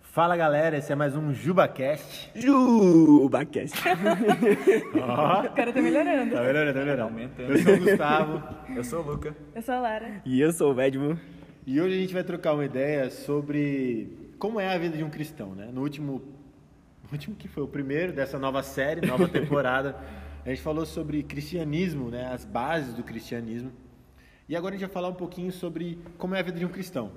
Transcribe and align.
Fala 0.00 0.36
galera, 0.36 0.76
esse 0.76 0.92
é 0.92 0.94
mais 0.94 1.16
um 1.16 1.32
JubaCast. 1.34 2.30
JubaCast. 2.36 3.76
Ó, 5.02 5.40
O 5.46 5.50
cara 5.50 5.72
tá 5.72 5.82
melhorando. 5.82 6.30
tá 6.34 6.40
melhorando, 6.40 6.72
tá 6.72 6.78
melhorando. 6.80 7.02
Aumentando. 7.02 7.50
Eu 7.52 7.58
sou 7.58 7.74
o 7.74 7.80
Gustavo 7.80 8.42
Eu 8.76 8.84
sou 8.84 9.00
o 9.00 9.02
Luca. 9.10 9.36
Eu 9.54 9.62
sou 9.62 9.74
a 9.74 9.80
Lara. 9.80 10.22
E 10.24 10.40
eu 10.40 10.52
sou 10.52 10.70
o 10.70 10.74
Vedmo. 10.74 11.18
e 11.66 11.80
hoje 11.80 11.96
a 11.96 11.98
gente 11.98 12.14
vai 12.14 12.22
trocar 12.22 12.52
uma 12.52 12.64
ideia 12.64 13.10
sobre 13.10 14.32
como 14.38 14.60
é 14.60 14.72
a 14.72 14.78
vida 14.78 14.96
de 14.96 15.02
um 15.02 15.10
cristão, 15.10 15.52
né? 15.54 15.68
No 15.72 15.80
último, 15.80 16.22
no 17.02 17.10
último 17.10 17.34
que 17.34 17.48
foi 17.48 17.64
o 17.64 17.68
primeiro 17.68 18.12
dessa 18.12 18.38
nova 18.38 18.62
série, 18.62 19.04
nova 19.04 19.26
temporada, 19.26 19.96
a 20.44 20.50
gente 20.50 20.60
falou 20.60 20.84
sobre 20.84 21.22
cristianismo, 21.22 22.10
né? 22.10 22.26
As 22.26 22.44
bases 22.44 22.92
do 22.92 23.02
cristianismo. 23.02 23.72
E 24.46 24.54
agora 24.54 24.74
a 24.74 24.78
gente 24.78 24.86
vai 24.86 24.92
falar 24.92 25.08
um 25.08 25.14
pouquinho 25.14 25.50
sobre 25.50 25.98
como 26.18 26.34
é 26.34 26.40
a 26.40 26.42
vida 26.42 26.58
de 26.58 26.66
um 26.66 26.68
cristão. 26.68 27.12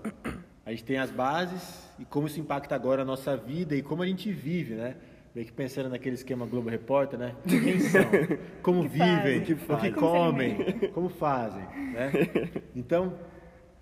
A 0.65 0.71
gente 0.71 0.85
tem 0.85 0.97
as 0.97 1.11
bases 1.11 1.89
e 1.99 2.05
como 2.05 2.27
isso 2.27 2.39
impacta 2.39 2.73
agora 2.73 3.01
a 3.01 3.05
nossa 3.05 3.35
vida 3.35 3.75
e 3.75 3.81
como 3.81 4.01
a 4.01 4.07
gente 4.07 4.31
vive, 4.31 4.75
né? 4.75 4.95
Meio 5.35 5.45
que 5.45 5.51
pensando 5.51 5.89
naquele 5.89 6.15
esquema 6.15 6.45
Globo 6.45 6.69
Repórter, 6.69 7.19
né? 7.19 7.35
Quem 7.47 7.79
são? 7.81 8.01
Como 8.63 8.83
que 8.83 8.89
vivem? 8.89 9.55
fazem? 9.55 9.91
O 9.91 9.93
que, 9.93 9.99
comem? 9.99 10.89
Como 10.93 11.09
fazem? 11.09 11.61
Né? 11.61 12.11
Então, 12.75 13.13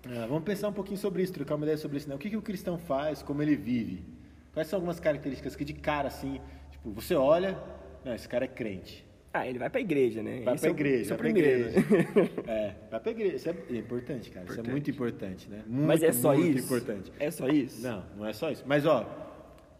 ah, 0.04 0.26
vamos 0.26 0.42
pensar 0.42 0.68
um 0.68 0.72
pouquinho 0.72 0.98
sobre 0.98 1.22
isso, 1.22 1.32
trocar 1.32 1.54
uma 1.54 1.64
ideia 1.64 1.78
sobre 1.78 1.96
isso. 1.96 2.08
Né? 2.08 2.14
O 2.14 2.18
que, 2.18 2.28
que 2.28 2.36
o 2.36 2.42
cristão 2.42 2.76
faz, 2.76 3.22
como 3.22 3.42
ele 3.42 3.56
vive? 3.56 4.04
Quais 4.52 4.68
são 4.68 4.76
algumas 4.76 5.00
características 5.00 5.56
que 5.56 5.64
de 5.64 5.72
cara, 5.72 6.08
assim, 6.08 6.40
tipo, 6.70 6.90
você 6.90 7.14
olha, 7.14 7.56
não, 8.04 8.14
esse 8.14 8.28
cara 8.28 8.44
é 8.44 8.48
crente. 8.48 9.05
Ah, 9.40 9.46
ele 9.46 9.58
vai 9.58 9.68
pra 9.70 9.80
igreja, 9.80 10.22
né? 10.22 10.40
Vai 10.42 10.54
Esse 10.54 10.62
pra 10.62 10.70
é 10.70 10.72
igreja, 10.72 11.14
é 11.14 11.14
o 11.14 11.18
vai 11.18 11.18
pra 11.18 11.32
primeiro. 11.32 11.68
igreja. 11.68 12.30
É, 12.46 12.74
vai 12.90 13.00
pra 13.00 13.10
igreja. 13.10 13.36
Isso 13.36 13.48
é 13.50 13.76
importante, 13.76 14.30
cara. 14.30 14.44
Isso 14.46 14.52
é 14.52 14.54
Importante. 14.54 14.70
muito 14.70 14.90
importante, 14.90 15.50
né? 15.50 15.62
Muito, 15.66 15.86
Mas 15.88 16.02
é 16.02 16.12
só 16.12 16.34
muito 16.34 16.56
isso? 16.58 16.64
importante. 16.66 17.12
É 17.18 17.30
só 17.30 17.48
isso? 17.48 17.82
Não, 17.82 18.04
não 18.16 18.26
é 18.26 18.32
só 18.32 18.50
isso. 18.50 18.64
Mas, 18.66 18.86
ó, 18.86 19.04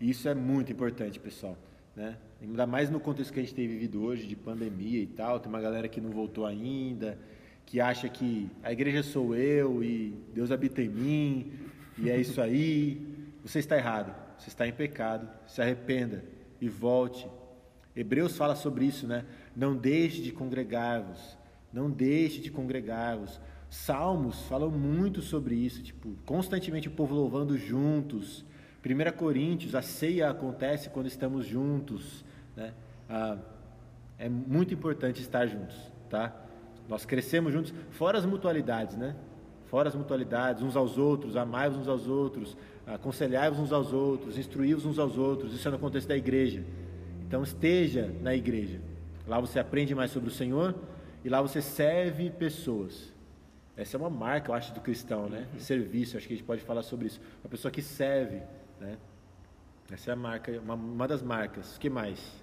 isso 0.00 0.28
é 0.28 0.34
muito 0.34 0.70
importante, 0.72 1.18
pessoal. 1.18 1.56
Né? 1.94 2.16
Ainda 2.42 2.66
mais 2.66 2.90
no 2.90 3.00
contexto 3.00 3.32
que 3.32 3.40
a 3.40 3.42
gente 3.42 3.54
tem 3.54 3.66
vivido 3.66 4.02
hoje, 4.04 4.26
de 4.26 4.36
pandemia 4.36 5.00
e 5.00 5.06
tal. 5.06 5.40
Tem 5.40 5.48
uma 5.48 5.60
galera 5.60 5.88
que 5.88 6.00
não 6.00 6.10
voltou 6.10 6.44
ainda, 6.44 7.18
que 7.64 7.80
acha 7.80 8.08
que 8.08 8.50
a 8.62 8.70
igreja 8.72 9.02
sou 9.02 9.34
eu 9.34 9.82
e 9.82 10.14
Deus 10.34 10.50
habita 10.50 10.82
em 10.82 10.88
mim, 10.88 11.52
e 11.98 12.10
é 12.10 12.18
isso 12.20 12.40
aí. 12.40 13.00
Você 13.42 13.58
está 13.60 13.76
errado. 13.76 14.14
Você 14.38 14.48
está 14.50 14.68
em 14.68 14.72
pecado. 14.72 15.26
Se 15.46 15.62
arrependa 15.62 16.22
e 16.60 16.68
volte. 16.68 17.26
Hebreus 17.94 18.36
fala 18.36 18.54
sobre 18.54 18.84
isso, 18.84 19.06
né? 19.06 19.24
Não 19.56 19.74
deixe 19.74 20.20
de 20.20 20.30
congregar-vos. 20.30 21.38
Não 21.72 21.90
deixe 21.90 22.40
de 22.40 22.50
congregar-vos. 22.50 23.40
Salmos 23.70 24.42
falam 24.42 24.70
muito 24.70 25.22
sobre 25.22 25.54
isso, 25.54 25.82
tipo, 25.82 26.10
constantemente 26.24 26.88
o 26.88 26.90
povo 26.90 27.14
louvando 27.14 27.56
juntos. 27.56 28.44
1 28.84 29.16
Coríntios, 29.16 29.74
a 29.74 29.82
ceia 29.82 30.30
acontece 30.30 30.90
quando 30.90 31.06
estamos 31.06 31.46
juntos, 31.46 32.24
né? 32.54 32.72
Ah, 33.08 33.38
é 34.18 34.28
muito 34.28 34.72
importante 34.72 35.20
estar 35.20 35.46
juntos, 35.46 35.76
tá? 36.08 36.34
Nós 36.88 37.04
crescemos 37.04 37.52
juntos, 37.52 37.74
fora 37.90 38.16
as 38.16 38.24
mutualidades, 38.24 38.96
né? 38.96 39.16
Fora 39.66 39.88
as 39.88 39.94
mutualidades, 39.96 40.62
uns 40.62 40.76
aos 40.76 40.96
outros, 40.96 41.36
amai-vos 41.36 41.78
uns 41.78 41.88
aos 41.88 42.06
outros, 42.06 42.56
aconselhai-vos 42.86 43.58
uns 43.58 43.72
aos 43.72 43.92
outros, 43.92 44.38
instruí-vos 44.38 44.86
uns 44.86 44.98
aos 44.98 45.18
outros. 45.18 45.52
Isso 45.52 45.66
é 45.66 45.70
no 45.72 45.78
contexto 45.78 46.06
da 46.06 46.16
igreja. 46.16 46.64
Então 47.26 47.42
esteja 47.42 48.14
na 48.22 48.34
igreja. 48.34 48.80
Lá 49.26 49.40
você 49.40 49.58
aprende 49.58 49.94
mais 49.94 50.10
sobre 50.10 50.28
o 50.28 50.32
Senhor 50.32 50.74
e 51.24 51.28
lá 51.28 51.42
você 51.42 51.60
serve 51.60 52.30
pessoas. 52.30 53.12
Essa 53.76 53.96
é 53.96 54.00
uma 54.00 54.08
marca, 54.08 54.50
eu 54.50 54.54
acho, 54.54 54.72
do 54.72 54.80
cristão, 54.80 55.28
né? 55.28 55.48
Serviço, 55.58 56.16
acho 56.16 56.26
que 56.26 56.32
a 56.32 56.36
gente 56.36 56.46
pode 56.46 56.62
falar 56.62 56.82
sobre 56.82 57.08
isso. 57.08 57.20
Uma 57.42 57.50
pessoa 57.50 57.70
que 57.70 57.82
serve, 57.82 58.42
né? 58.80 58.96
Essa 59.90 60.10
é 60.10 60.14
a 60.14 60.16
marca, 60.16 60.52
uma, 60.60 60.74
uma 60.74 61.06
das 61.06 61.22
marcas. 61.22 61.76
O 61.76 61.80
que 61.80 61.90
mais? 61.90 62.42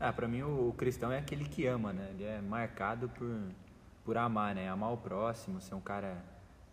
Ah, 0.00 0.12
pra 0.12 0.26
mim 0.26 0.42
o, 0.42 0.70
o 0.70 0.72
cristão 0.72 1.12
é 1.12 1.18
aquele 1.18 1.44
que 1.44 1.66
ama, 1.66 1.92
né? 1.92 2.08
Ele 2.10 2.24
é 2.24 2.40
marcado 2.40 3.08
por, 3.10 3.40
por 4.02 4.16
amar, 4.16 4.54
né? 4.54 4.68
Amar 4.68 4.92
o 4.92 4.96
próximo, 4.96 5.60
ser 5.60 5.74
um 5.74 5.80
cara 5.80 6.24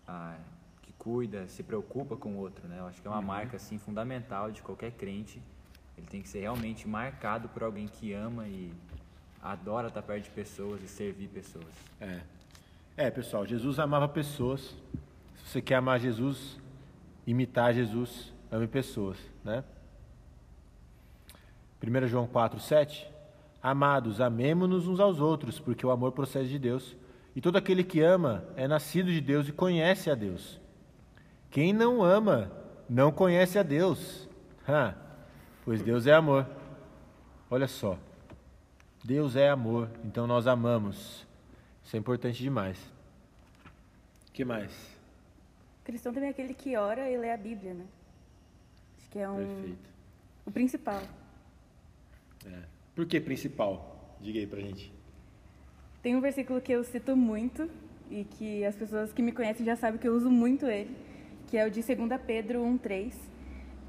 ah, 0.07 0.37
que 0.81 0.93
cuida, 0.93 1.47
se 1.47 1.61
preocupa 1.61 2.15
com 2.15 2.35
o 2.35 2.37
outro, 2.37 2.67
né? 2.67 2.79
Eu 2.79 2.87
acho 2.87 3.01
que 3.01 3.07
é 3.07 3.11
uma 3.11 3.21
marca, 3.21 3.57
assim, 3.57 3.77
fundamental 3.77 4.49
de 4.49 4.63
qualquer 4.63 4.91
crente. 4.93 5.41
Ele 5.97 6.07
tem 6.07 6.21
que 6.21 6.29
ser 6.29 6.41
realmente 6.41 6.87
marcado 6.87 7.49
por 7.49 7.63
alguém 7.63 7.87
que 7.87 8.13
ama 8.13 8.47
e 8.47 8.71
adora 9.41 9.87
estar 9.87 10.01
perto 10.01 10.25
de 10.25 10.29
pessoas 10.29 10.81
e 10.83 10.87
servir 10.87 11.27
pessoas. 11.27 11.73
É. 11.99 12.21
É, 12.95 13.11
pessoal, 13.11 13.45
Jesus 13.45 13.79
amava 13.79 14.07
pessoas. 14.07 14.75
Se 15.37 15.51
você 15.51 15.61
quer 15.61 15.75
amar 15.75 15.99
Jesus, 15.99 16.59
imitar 17.25 17.73
Jesus, 17.73 18.33
ame 18.51 18.67
pessoas, 18.67 19.17
né? 19.43 19.63
1 21.81 22.07
João 22.07 22.27
4, 22.27 22.59
7. 22.59 23.07
Amados, 23.61 24.19
amemo-nos 24.19 24.87
uns 24.87 24.99
aos 24.99 25.19
outros, 25.19 25.59
porque 25.59 25.85
o 25.85 25.91
amor 25.91 26.11
procede 26.11 26.49
de 26.49 26.59
Deus. 26.59 26.95
E 27.35 27.41
todo 27.41 27.55
aquele 27.55 27.83
que 27.83 28.01
ama 28.01 28.43
é 28.55 28.67
nascido 28.67 29.11
de 29.11 29.21
Deus 29.21 29.47
e 29.47 29.51
conhece 29.51 30.09
a 30.09 30.15
Deus. 30.15 30.59
Quem 31.51 31.71
não 31.71 32.03
ama, 32.03 32.51
não 32.89 33.11
conhece 33.11 33.59
a 33.59 33.63
Deus. 33.63 34.27
Ah, 34.67 34.95
pois 35.67 35.81
Deus 35.81 36.07
é 36.07 36.13
amor. 36.13 36.47
Olha 37.51 37.67
só. 37.67 37.99
Deus 39.03 39.35
é 39.35 39.49
amor, 39.49 39.89
então 40.05 40.25
nós 40.25 40.47
amamos. 40.47 41.27
Isso 41.83 41.93
é 41.93 41.99
importante 41.99 42.41
demais. 42.41 42.77
O 44.29 44.31
que 44.31 44.45
mais? 44.45 44.71
O 45.81 45.83
cristão 45.83 46.13
também 46.13 46.29
é 46.29 46.31
aquele 46.31 46.53
que 46.53 46.77
ora 46.77 47.09
e 47.11 47.17
lê 47.17 47.33
a 47.33 47.35
Bíblia, 47.35 47.73
né? 47.73 47.85
Acho 48.97 49.09
que 49.09 49.19
é 49.19 49.29
um, 49.29 49.35
Perfeito. 49.35 49.89
o 50.45 50.51
principal. 50.51 51.01
É. 52.45 52.63
Por 52.95 53.05
que 53.05 53.19
principal? 53.19 54.15
Diga 54.21 54.39
aí 54.39 54.47
pra 54.47 54.61
gente. 54.61 54.93
Tem 56.01 56.15
um 56.15 56.21
versículo 56.21 56.61
que 56.61 56.71
eu 56.71 56.81
cito 56.85 57.13
muito 57.13 57.69
e 58.09 58.23
que 58.23 58.63
as 58.63 58.75
pessoas 58.77 59.11
que 59.11 59.21
me 59.21 59.33
conhecem 59.33 59.65
já 59.65 59.75
sabem 59.75 59.99
que 59.99 60.07
eu 60.07 60.15
uso 60.15 60.31
muito 60.31 60.65
ele, 60.65 60.95
que 61.47 61.57
é 61.57 61.67
o 61.67 61.69
de 61.69 61.81
2 61.81 62.21
Pedro 62.25 62.61
1:3, 62.61 63.13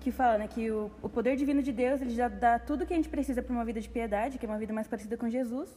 que 0.00 0.10
fala, 0.10 0.38
né, 0.38 0.48
que 0.48 0.70
o, 0.70 0.90
o 1.02 1.08
poder 1.08 1.36
divino 1.36 1.62
de 1.62 1.72
Deus, 1.72 2.00
ele 2.00 2.10
já 2.10 2.28
dá 2.28 2.58
tudo 2.58 2.86
que 2.86 2.92
a 2.92 2.96
gente 2.96 3.08
precisa 3.08 3.42
para 3.42 3.52
uma 3.52 3.64
vida 3.64 3.80
de 3.80 3.88
piedade, 3.88 4.38
que 4.38 4.46
é 4.46 4.48
uma 4.48 4.58
vida 4.58 4.72
mais 4.72 4.86
parecida 4.86 5.16
com 5.16 5.28
Jesus, 5.28 5.76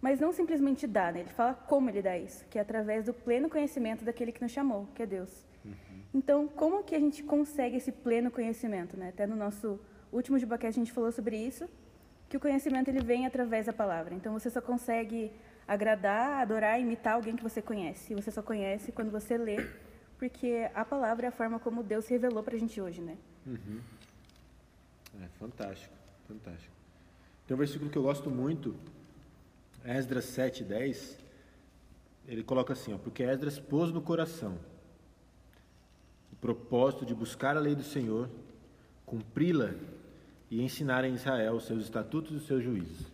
mas 0.00 0.20
não 0.20 0.32
simplesmente 0.32 0.86
dá, 0.86 1.10
né? 1.10 1.20
Ele 1.20 1.30
fala 1.30 1.54
como 1.54 1.88
ele 1.88 2.02
dá 2.02 2.16
isso, 2.18 2.44
que 2.50 2.58
é 2.58 2.62
através 2.62 3.06
do 3.06 3.14
pleno 3.14 3.48
conhecimento 3.48 4.04
daquele 4.04 4.32
que 4.32 4.42
nos 4.42 4.52
chamou, 4.52 4.86
que 4.94 5.02
é 5.02 5.06
Deus. 5.06 5.44
Então, 6.12 6.46
como 6.46 6.84
que 6.84 6.94
a 6.94 7.00
gente 7.00 7.22
consegue 7.22 7.76
esse 7.78 7.90
pleno 7.90 8.30
conhecimento, 8.30 8.96
né? 8.96 9.08
Até 9.08 9.26
no 9.26 9.34
nosso 9.34 9.80
último 10.12 10.38
Jubacast 10.38 10.78
a 10.78 10.84
gente 10.84 10.92
falou 10.92 11.10
sobre 11.10 11.36
isso, 11.36 11.68
que 12.28 12.36
o 12.36 12.40
conhecimento 12.40 12.88
ele 12.88 13.00
vem 13.00 13.26
através 13.26 13.66
da 13.66 13.72
palavra. 13.72 14.14
Então 14.14 14.32
você 14.32 14.48
só 14.48 14.60
consegue 14.60 15.32
agradar, 15.66 16.40
adorar, 16.40 16.80
imitar 16.80 17.14
alguém 17.14 17.34
que 17.34 17.42
você 17.42 17.60
conhece. 17.60 18.12
E 18.12 18.16
você 18.16 18.30
só 18.30 18.42
conhece 18.42 18.92
quando 18.92 19.10
você 19.10 19.36
lê, 19.36 19.56
porque 20.18 20.70
a 20.74 20.84
palavra 20.84 21.26
é 21.26 21.28
a 21.28 21.32
forma 21.32 21.58
como 21.58 21.82
Deus 21.82 22.06
revelou 22.08 22.42
pra 22.42 22.56
gente 22.56 22.80
hoje, 22.80 23.00
né? 23.00 23.16
É 25.22 25.28
fantástico, 25.38 25.94
fantástico. 26.26 26.72
Tem 27.46 27.54
um 27.54 27.58
versículo 27.58 27.90
que 27.90 27.98
eu 27.98 28.02
gosto 28.02 28.30
muito, 28.30 28.74
Esdras 29.84 30.24
7, 30.24 30.64
10. 30.64 31.18
Ele 32.26 32.42
coloca 32.42 32.72
assim, 32.72 32.94
ó, 32.94 32.98
porque 32.98 33.22
Esdras 33.22 33.58
pôs 33.58 33.92
no 33.92 34.00
coração 34.00 34.58
o 36.32 36.36
propósito 36.36 37.04
de 37.04 37.14
buscar 37.14 37.56
a 37.56 37.60
lei 37.60 37.74
do 37.74 37.82
Senhor, 37.82 38.30
cumpri-la 39.04 39.74
e 40.50 40.62
ensinar 40.62 41.04
em 41.04 41.14
Israel 41.14 41.54
os 41.54 41.66
seus 41.66 41.84
estatutos 41.84 42.32
e 42.32 42.36
os 42.36 42.46
seus 42.46 42.62
juízos. 42.62 43.12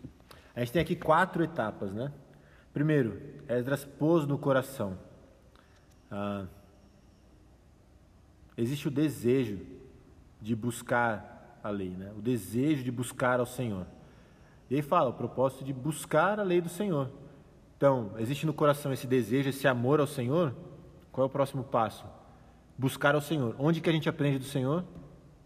A 0.55 0.61
gente 0.61 0.71
tem 0.71 0.81
aqui 0.81 0.95
quatro 0.95 1.43
etapas, 1.43 1.93
né? 1.93 2.11
Primeiro, 2.73 3.21
Esdras 3.49 3.83
pôs 3.83 4.25
no 4.25 4.37
coração. 4.37 4.97
Ah, 6.09 6.45
existe 8.61 8.87
o 8.87 8.91
desejo 8.91 9.59
de 10.41 10.55
buscar 10.55 11.59
a 11.63 11.69
lei, 11.69 11.89
né? 11.89 12.11
O 12.17 12.21
desejo 12.21 12.83
de 12.83 12.91
buscar 12.91 13.39
ao 13.39 13.45
Senhor. 13.45 13.85
E 14.69 14.75
aí 14.75 14.81
fala 14.81 15.09
o 15.09 15.13
propósito 15.13 15.63
de 15.63 15.73
buscar 15.73 16.39
a 16.39 16.43
lei 16.43 16.61
do 16.61 16.69
Senhor. 16.69 17.11
Então, 17.77 18.11
existe 18.17 18.45
no 18.45 18.53
coração 18.53 18.93
esse 18.93 19.07
desejo, 19.07 19.49
esse 19.49 19.67
amor 19.67 19.99
ao 19.99 20.07
Senhor? 20.07 20.55
Qual 21.11 21.25
é 21.25 21.27
o 21.27 21.29
próximo 21.29 21.63
passo? 21.63 22.05
Buscar 22.77 23.15
ao 23.15 23.21
Senhor. 23.21 23.55
Onde 23.59 23.81
que 23.81 23.89
a 23.89 23.93
gente 23.93 24.07
aprende 24.07 24.39
do 24.39 24.45
Senhor? 24.45 24.85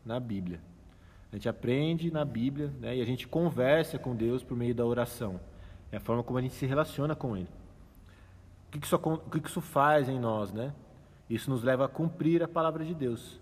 Na 0.06 0.20
Bíblia. 0.20 0.62
A 1.32 1.36
gente 1.36 1.50
aprende 1.50 2.12
na 2.12 2.24
Bíblia, 2.24 2.72
né? 2.80 2.96
E 2.96 3.02
a 3.02 3.06
gente 3.06 3.28
conversa 3.28 3.98
com 3.98 4.16
Deus 4.16 4.44
por 4.44 4.56
meio 4.56 4.76
da 4.76 4.86
oração. 4.86 5.40
É 5.92 5.98
a 5.98 6.00
forma 6.00 6.24
como 6.24 6.38
a 6.38 6.42
gente 6.42 6.54
se 6.54 6.66
relaciona 6.66 7.16
com 7.16 7.36
Ele. 7.36 7.50
O 8.68 8.72
que, 8.72 8.86
isso, 8.86 8.96
o 8.96 9.18
que 9.30 9.48
isso 9.48 9.62
faz 9.62 10.08
em 10.08 10.20
nós, 10.20 10.54
né? 10.54 10.74
Isso 11.30 11.50
nos 11.50 11.63
leva 11.63 11.86
a 11.86 11.88
cumprir 11.88 12.44
a 12.44 12.48
palavra 12.48 12.86
de 12.86 12.94
Deus. 12.94 13.39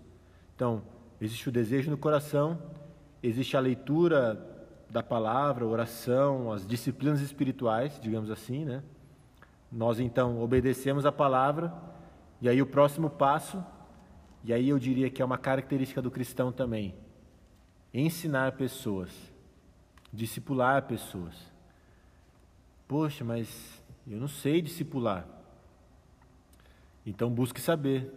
Então, 0.54 0.82
existe 1.20 1.48
o 1.48 1.52
desejo 1.52 1.90
no 1.90 1.98
coração, 1.98 2.58
existe 3.22 3.56
a 3.56 3.60
leitura 3.60 4.50
da 4.88 5.02
palavra, 5.02 5.66
oração, 5.66 6.52
as 6.52 6.66
disciplinas 6.66 7.20
espirituais, 7.20 7.98
digamos 8.00 8.30
assim, 8.30 8.64
né? 8.64 8.82
Nós 9.70 9.98
então 9.98 10.40
obedecemos 10.40 11.04
a 11.04 11.10
palavra, 11.10 11.74
e 12.40 12.48
aí 12.48 12.62
o 12.62 12.66
próximo 12.66 13.10
passo, 13.10 13.64
e 14.44 14.52
aí 14.52 14.68
eu 14.68 14.78
diria 14.78 15.10
que 15.10 15.20
é 15.20 15.24
uma 15.24 15.38
característica 15.38 16.00
do 16.00 16.10
cristão 16.10 16.52
também, 16.52 16.94
ensinar 17.92 18.52
pessoas, 18.52 19.10
discipular 20.12 20.82
pessoas. 20.82 21.34
Poxa, 22.86 23.24
mas 23.24 23.82
eu 24.06 24.20
não 24.20 24.28
sei 24.28 24.62
discipular. 24.62 25.26
Então 27.06 27.30
busque 27.30 27.60
saber, 27.60 28.12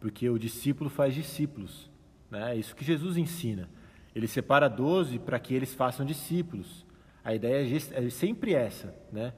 porque 0.00 0.28
o 0.28 0.38
discípulo 0.38 0.90
faz 0.90 1.14
discípulos. 1.14 1.90
Né? 2.30 2.54
É 2.54 2.56
isso 2.56 2.74
que 2.74 2.84
Jesus 2.84 3.16
ensina. 3.16 3.68
Ele 4.14 4.26
separa 4.26 4.68
doze 4.68 5.18
para 5.18 5.38
que 5.38 5.54
eles 5.54 5.74
façam 5.74 6.04
discípulos. 6.04 6.86
A 7.24 7.34
ideia 7.34 7.66
é 7.92 8.10
sempre 8.10 8.54
essa. 8.54 8.94
Né? 9.12 9.32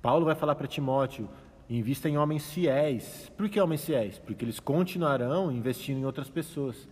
Paulo 0.00 0.24
vai 0.24 0.34
falar 0.34 0.54
para 0.54 0.66
Timóteo: 0.66 1.28
invista 1.68 2.08
em 2.08 2.16
homens 2.16 2.52
fiéis. 2.52 3.30
Por 3.36 3.48
que 3.48 3.60
homens 3.60 3.84
fiéis? 3.84 4.18
Porque 4.18 4.44
eles 4.44 4.60
continuarão 4.60 5.52
investindo 5.52 5.98
em 5.98 6.04
outras 6.04 6.28
pessoas. 6.28 6.88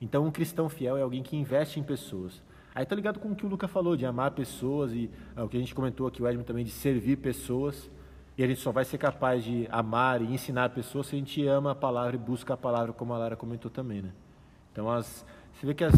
Então, 0.00 0.24
um 0.24 0.30
cristão 0.30 0.68
fiel 0.68 0.96
é 0.96 1.02
alguém 1.02 1.22
que 1.22 1.36
investe 1.36 1.80
em 1.80 1.82
pessoas. 1.82 2.40
Aí 2.74 2.86
tá 2.86 2.94
ligado 2.94 3.18
com 3.18 3.32
o 3.32 3.34
que 3.34 3.44
o 3.44 3.48
Luca 3.48 3.66
falou, 3.66 3.96
de 3.96 4.06
amar 4.06 4.30
pessoas 4.30 4.92
e 4.92 5.10
é, 5.36 5.42
o 5.42 5.48
que 5.48 5.56
a 5.56 5.60
gente 5.60 5.74
comentou 5.74 6.06
aqui, 6.06 6.22
o 6.22 6.28
Edmund 6.28 6.46
também, 6.46 6.64
de 6.64 6.70
servir 6.70 7.16
pessoas. 7.16 7.90
E 8.38 8.44
a 8.44 8.46
gente 8.46 8.60
só 8.60 8.70
vai 8.70 8.84
ser 8.84 8.98
capaz 8.98 9.42
de 9.42 9.66
amar 9.68 10.22
e 10.22 10.32
ensinar 10.32 10.70
pessoas 10.70 11.08
se 11.08 11.16
a 11.16 11.18
gente 11.18 11.44
ama 11.44 11.72
a 11.72 11.74
palavra 11.74 12.14
e 12.14 12.18
busca 12.18 12.54
a 12.54 12.56
palavra, 12.56 12.92
como 12.92 13.12
a 13.12 13.18
Lara 13.18 13.34
comentou 13.34 13.68
também, 13.68 14.00
né? 14.00 14.12
Então, 14.70 14.88
as, 14.88 15.26
você 15.52 15.66
vê 15.66 15.74
que 15.74 15.82
as, 15.82 15.94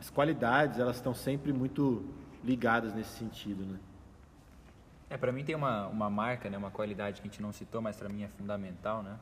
as 0.00 0.10
qualidades, 0.10 0.80
elas 0.80 0.96
estão 0.96 1.14
sempre 1.14 1.52
muito 1.52 2.04
ligadas 2.42 2.92
nesse 2.92 3.10
sentido, 3.10 3.64
né? 3.64 3.78
É, 5.08 5.16
para 5.16 5.30
mim 5.30 5.44
tem 5.44 5.54
uma, 5.54 5.86
uma 5.86 6.10
marca, 6.10 6.50
né, 6.50 6.58
uma 6.58 6.72
qualidade 6.72 7.20
que 7.20 7.28
a 7.28 7.30
gente 7.30 7.40
não 7.40 7.52
citou, 7.52 7.80
mas 7.80 7.96
para 7.96 8.08
mim 8.08 8.24
é 8.24 8.28
fundamental, 8.28 9.04
né? 9.04 9.16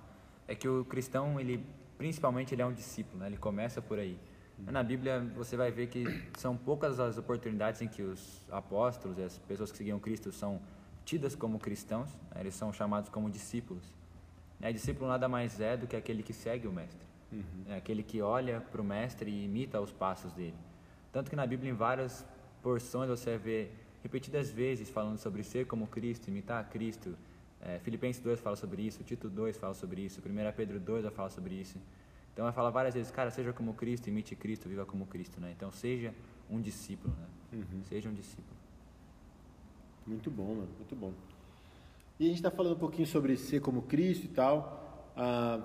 É 0.49 0.55
que 0.55 0.66
o 0.66 0.87
cristão, 0.87 1.38
ele 1.38 1.62
principalmente 1.99 2.55
ele 2.55 2.62
é 2.62 2.66
um 2.66 2.72
discípulo, 2.72 3.19
né? 3.19 3.26
Ele 3.26 3.37
começa 3.37 3.82
por 3.82 3.99
aí. 3.99 4.19
Na 4.58 4.82
Bíblia 4.82 5.20
você 5.37 5.55
vai 5.55 5.70
ver 5.70 5.88
que 5.88 6.05
são 6.38 6.56
poucas 6.56 6.99
as 6.99 7.19
oportunidades 7.19 7.82
em 7.82 7.88
que 7.88 8.00
os 8.00 8.40
apóstolos 8.50 9.19
e 9.19 9.22
as 9.22 9.37
pessoas 9.37 9.70
que 9.70 9.76
seguiam 9.76 9.99
Cristo 9.99 10.32
são 10.32 10.62
tidas 11.05 11.35
como 11.35 11.59
cristãos, 11.59 12.11
né? 12.35 12.41
eles 12.41 12.55
são 12.55 12.73
chamados 12.73 13.09
como 13.09 13.31
discípulos. 13.31 13.85
É, 14.61 14.73
discípulo 14.73 15.09
nada 15.09 15.29
mais 15.29 15.61
é 15.61 15.77
do 15.77 15.87
que 15.87 15.97
aquele 15.97 16.23
que 16.23 16.33
segue 16.33 16.67
o 16.67 16.73
mestre, 16.73 17.06
uhum. 17.31 17.65
é 17.69 17.77
aquele 17.77 18.03
que 18.03 18.23
olha 18.23 18.61
para 18.61 18.81
o 18.81 18.85
mestre 18.85 19.31
e 19.31 19.45
imita 19.45 19.81
os 19.81 19.93
passos 19.93 20.33
dele. 20.33 20.56
Tanto 21.12 21.29
que 21.29 21.37
na 21.37 21.47
Bíblia, 21.47 21.71
em 21.71 21.75
várias 21.75 22.25
porções, 22.62 23.09
você 23.09 23.37
vê 23.37 23.71
repetidas 24.03 24.51
vezes 24.51 24.89
falando 24.91 25.19
sobre 25.19 25.43
ser 25.43 25.67
como 25.67 25.87
Cristo, 25.87 26.29
imitar 26.29 26.61
a 26.61 26.65
Cristo. 26.65 27.17
É, 27.61 27.79
Filipenses 27.79 28.23
2 28.23 28.41
fala 28.41 28.57
sobre 28.57 28.83
isso, 28.83 29.03
Tito 29.05 29.29
2 29.29 29.57
fala 29.57 29.75
sobre 29.75 30.03
isso, 30.03 30.21
1 30.21 30.53
Pedro 30.57 30.81
2 30.81 31.05
vai 31.05 31.12
falar 31.12 31.31
sobre 31.31 31.55
isso. 31.55 31.79
Então 32.33 32.45
vai 32.45 32.53
falar 32.53 32.71
várias 32.71 32.95
vezes, 32.95 33.11
cara, 33.12 33.31
seja 33.31 33.53
como 33.53 33.75
Cristo, 33.75 34.09
imite 34.09 34.35
Cristo, 34.35 34.69
viva 34.69 34.85
como 34.85 35.07
Cristo, 35.07 35.41
né? 35.41 35.53
Então 35.57 35.71
seja 35.71 36.12
um 36.50 36.61
discípulo, 36.61 37.15
né? 37.15 37.27
Uhum. 37.53 37.85
Seja 37.85 38.09
um 38.09 38.15
discípulo. 38.15 38.63
Muito 40.06 40.31
bom, 40.31 40.49
mano, 40.49 40.69
muito 40.77 40.95
bom. 40.95 41.12
E 42.21 42.25
a 42.25 42.29
gente 42.29 42.37
está 42.37 42.51
falando 42.51 42.75
um 42.75 42.79
pouquinho 42.79 43.06
sobre 43.06 43.37
ser 43.37 43.61
como 43.61 43.83
Cristo 43.83 44.27
e 44.27 44.29
tal. 44.29 45.12
Ah, 45.17 45.61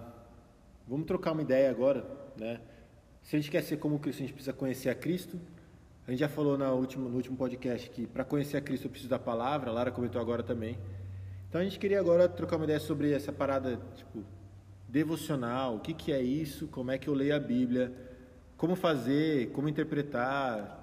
vamos 0.88 1.06
trocar 1.06 1.33
uma 1.33 1.41
ideia 1.41 1.69
agora, 1.69 2.06
né? 2.38 2.62
Se 3.21 3.36
a 3.36 3.39
gente 3.39 3.51
quer 3.51 3.62
ser 3.62 3.77
como 3.77 4.00
Cristo, 4.00 4.19
a 4.19 4.21
gente 4.21 4.33
precisa 4.33 4.53
conhecer 4.53 4.89
a 4.89 4.95
Cristo. 4.95 5.39
A 6.07 6.12
gente 6.12 6.21
já 6.21 6.30
falou 6.30 6.57
no 6.57 6.65
último, 6.74 7.07
no 7.09 7.15
último 7.18 7.38
podcast 7.38 7.89
que 7.89 8.07
para 8.07 8.24
conhecer 8.24 8.57
a 8.57 8.62
Cristo 8.62 8.86
eu 8.86 8.89
preciso 8.89 9.09
da 9.09 9.19
palavra, 9.19 9.69
a 9.69 9.74
Lara 9.74 9.91
comentou 9.91 10.19
agora 10.19 10.42
também. 10.42 10.77
Então 11.47 11.59
a 11.62 11.63
gente 11.63 11.77
queria 11.77 12.00
agora 12.00 12.30
trocar 12.30 12.56
uma 12.56 12.65
ideia 12.65 12.80
sobre 12.80 13.12
essa 13.12 13.31
parada, 13.31 13.80
tipo, 13.95 14.24
devocional, 14.88 15.75
o 15.75 15.80
que, 15.80 15.94
que 15.94 16.12
é 16.12 16.21
isso, 16.21 16.68
como 16.68 16.92
é 16.92 16.97
que 16.97 17.07
eu 17.07 17.13
leio 17.13 17.35
a 17.35 17.39
Bíblia, 17.39 17.94
como 18.57 18.75
fazer, 18.75 19.51
como 19.51 19.69
interpretar, 19.69 20.78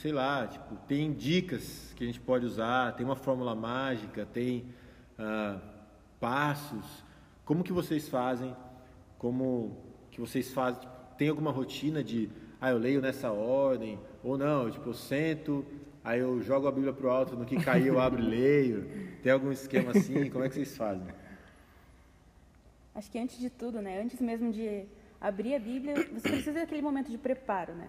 sei 0.00 0.12
lá, 0.12 0.46
tipo, 0.46 0.76
tem 0.88 1.12
dicas 1.12 1.92
que 1.94 2.02
a 2.02 2.06
gente 2.06 2.20
pode 2.20 2.46
usar, 2.46 2.96
tem 2.96 3.04
uma 3.04 3.16
fórmula 3.16 3.54
mágica, 3.54 4.24
tem 4.24 4.64
ah, 5.18 5.60
passos, 6.18 7.04
como 7.44 7.62
que 7.62 7.70
vocês 7.70 8.08
fazem, 8.08 8.56
como 9.18 9.76
que 10.10 10.18
vocês 10.18 10.50
fazem, 10.52 10.80
tipo, 10.80 10.94
tem 11.18 11.28
alguma 11.28 11.50
rotina 11.50 12.02
de, 12.02 12.30
ah, 12.58 12.70
eu 12.70 12.78
leio 12.78 13.02
nessa 13.02 13.30
ordem, 13.30 13.98
ou 14.24 14.38
não, 14.38 14.70
tipo, 14.70 14.88
eu 14.88 14.94
sento, 14.94 15.66
aí 16.02 16.20
eu 16.20 16.40
jogo 16.40 16.66
a 16.66 16.72
Bíblia 16.72 16.94
pro 16.94 17.10
alto, 17.10 17.36
no 17.36 17.44
que 17.44 17.62
cair 17.62 17.88
eu 17.88 18.00
abro 18.00 18.22
e 18.22 18.26
leio, 18.26 18.88
tem 19.22 19.30
algum 19.30 19.52
esquema 19.52 19.90
assim, 19.90 20.30
como 20.30 20.42
é 20.42 20.48
que 20.48 20.54
vocês 20.54 20.74
fazem? 20.78 21.08
Acho 22.94 23.10
que 23.10 23.18
antes 23.18 23.38
de 23.38 23.50
tudo, 23.50 23.82
né? 23.82 24.00
Antes 24.00 24.18
mesmo 24.18 24.50
de 24.50 24.84
abrir 25.20 25.54
a 25.54 25.58
Bíblia, 25.58 25.94
você 26.10 26.26
precisa 26.26 26.52
daquele 26.54 26.80
momento 26.80 27.10
de 27.10 27.18
preparo, 27.18 27.74
né? 27.74 27.88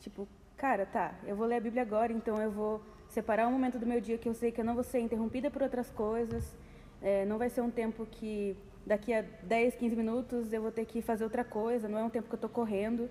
Tipo, 0.00 0.28
cara, 0.58 0.84
tá, 0.84 1.14
eu 1.24 1.36
vou 1.36 1.46
ler 1.46 1.56
a 1.56 1.60
Bíblia 1.60 1.82
agora, 1.82 2.12
então 2.12 2.36
eu 2.42 2.50
vou 2.50 2.82
separar 3.08 3.46
um 3.46 3.52
momento 3.52 3.78
do 3.78 3.86
meu 3.86 4.00
dia 4.00 4.18
que 4.18 4.28
eu 4.28 4.34
sei 4.34 4.50
que 4.50 4.60
eu 4.60 4.64
não 4.64 4.74
vou 4.74 4.82
ser 4.82 4.98
interrompida 4.98 5.50
por 5.50 5.62
outras 5.62 5.88
coisas, 5.88 6.52
é, 7.00 7.24
não 7.24 7.38
vai 7.38 7.48
ser 7.48 7.60
um 7.60 7.70
tempo 7.70 8.04
que 8.04 8.56
daqui 8.84 9.14
a 9.14 9.22
10, 9.44 9.76
15 9.76 9.94
minutos 9.94 10.52
eu 10.52 10.60
vou 10.60 10.72
ter 10.72 10.84
que 10.84 11.00
fazer 11.00 11.22
outra 11.22 11.44
coisa, 11.44 11.88
não 11.88 11.98
é 12.00 12.02
um 12.02 12.10
tempo 12.10 12.26
que 12.26 12.34
eu 12.34 12.38
estou 12.38 12.50
correndo. 12.50 13.08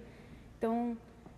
Então, 0.58 0.98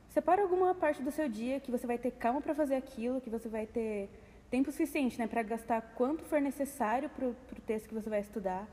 separa 0.09 0.41
alguma 0.41 0.73
parte 0.73 1.03
do 1.03 1.11
seu 1.11 1.29
dia 1.29 1.59
que 1.59 1.69
você 1.69 1.85
vai 1.85 2.00
ter 2.00 2.11
calma 2.11 2.41
para 2.41 2.56
fazer 2.56 2.75
aquilo, 2.75 3.21
que 3.21 3.29
você 3.29 3.47
vai 3.47 3.67
ter 3.67 4.09
tempo 4.50 4.71
suficiente 4.71 5.19
né, 5.19 5.27
para 5.27 5.44
gastar 5.44 5.94
quanto 5.95 6.23
for 6.23 6.41
necessário 6.41 7.07
para 7.09 7.27
o 7.27 7.35
texto 7.67 7.88
que 7.88 7.94
você 7.94 8.09
vai 8.09 8.21
estudar. 8.21 8.67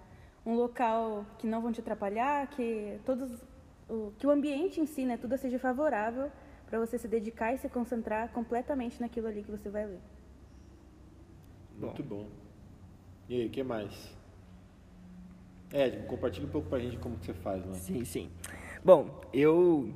Um 0.44 0.54
local 0.54 1.26
que 1.38 1.46
não 1.46 1.60
vão 1.60 1.70
te 1.70 1.80
atrapalhar, 1.80 2.46
que 2.46 2.98
todos 3.04 3.30
o, 3.88 4.12
que 4.16 4.26
o 4.26 4.30
ambiente 4.30 4.80
em 4.80 4.86
si, 4.86 5.04
né, 5.04 5.18
tudo 5.18 5.36
seja 5.36 5.58
favorável 5.58 6.30
para 6.66 6.78
você 6.78 6.98
se 6.98 7.08
dedicar 7.08 7.54
e 7.54 7.58
se 7.58 7.68
concentrar 7.68 8.30
completamente 8.32 9.00
naquilo 9.00 9.28
ali 9.28 9.42
que 9.42 9.50
você 9.50 9.68
vai 9.68 9.86
ler. 9.86 10.00
Muito 11.78 12.02
bom. 12.02 12.24
bom. 12.24 12.28
E 13.28 13.40
aí, 13.40 13.46
o 13.46 13.50
que 13.50 13.62
mais? 13.62 14.16
Ed, 15.72 16.06
compartilha 16.06 16.46
um 16.46 16.50
pouco 16.50 16.68
para 16.68 16.78
a 16.78 16.80
gente 16.80 16.96
como 16.98 17.16
que 17.18 17.26
você 17.26 17.34
faz, 17.34 17.64
né? 17.64 17.74
Sim, 17.74 18.04
sim. 18.04 18.30
Bom, 18.84 19.20
eu 19.32 19.92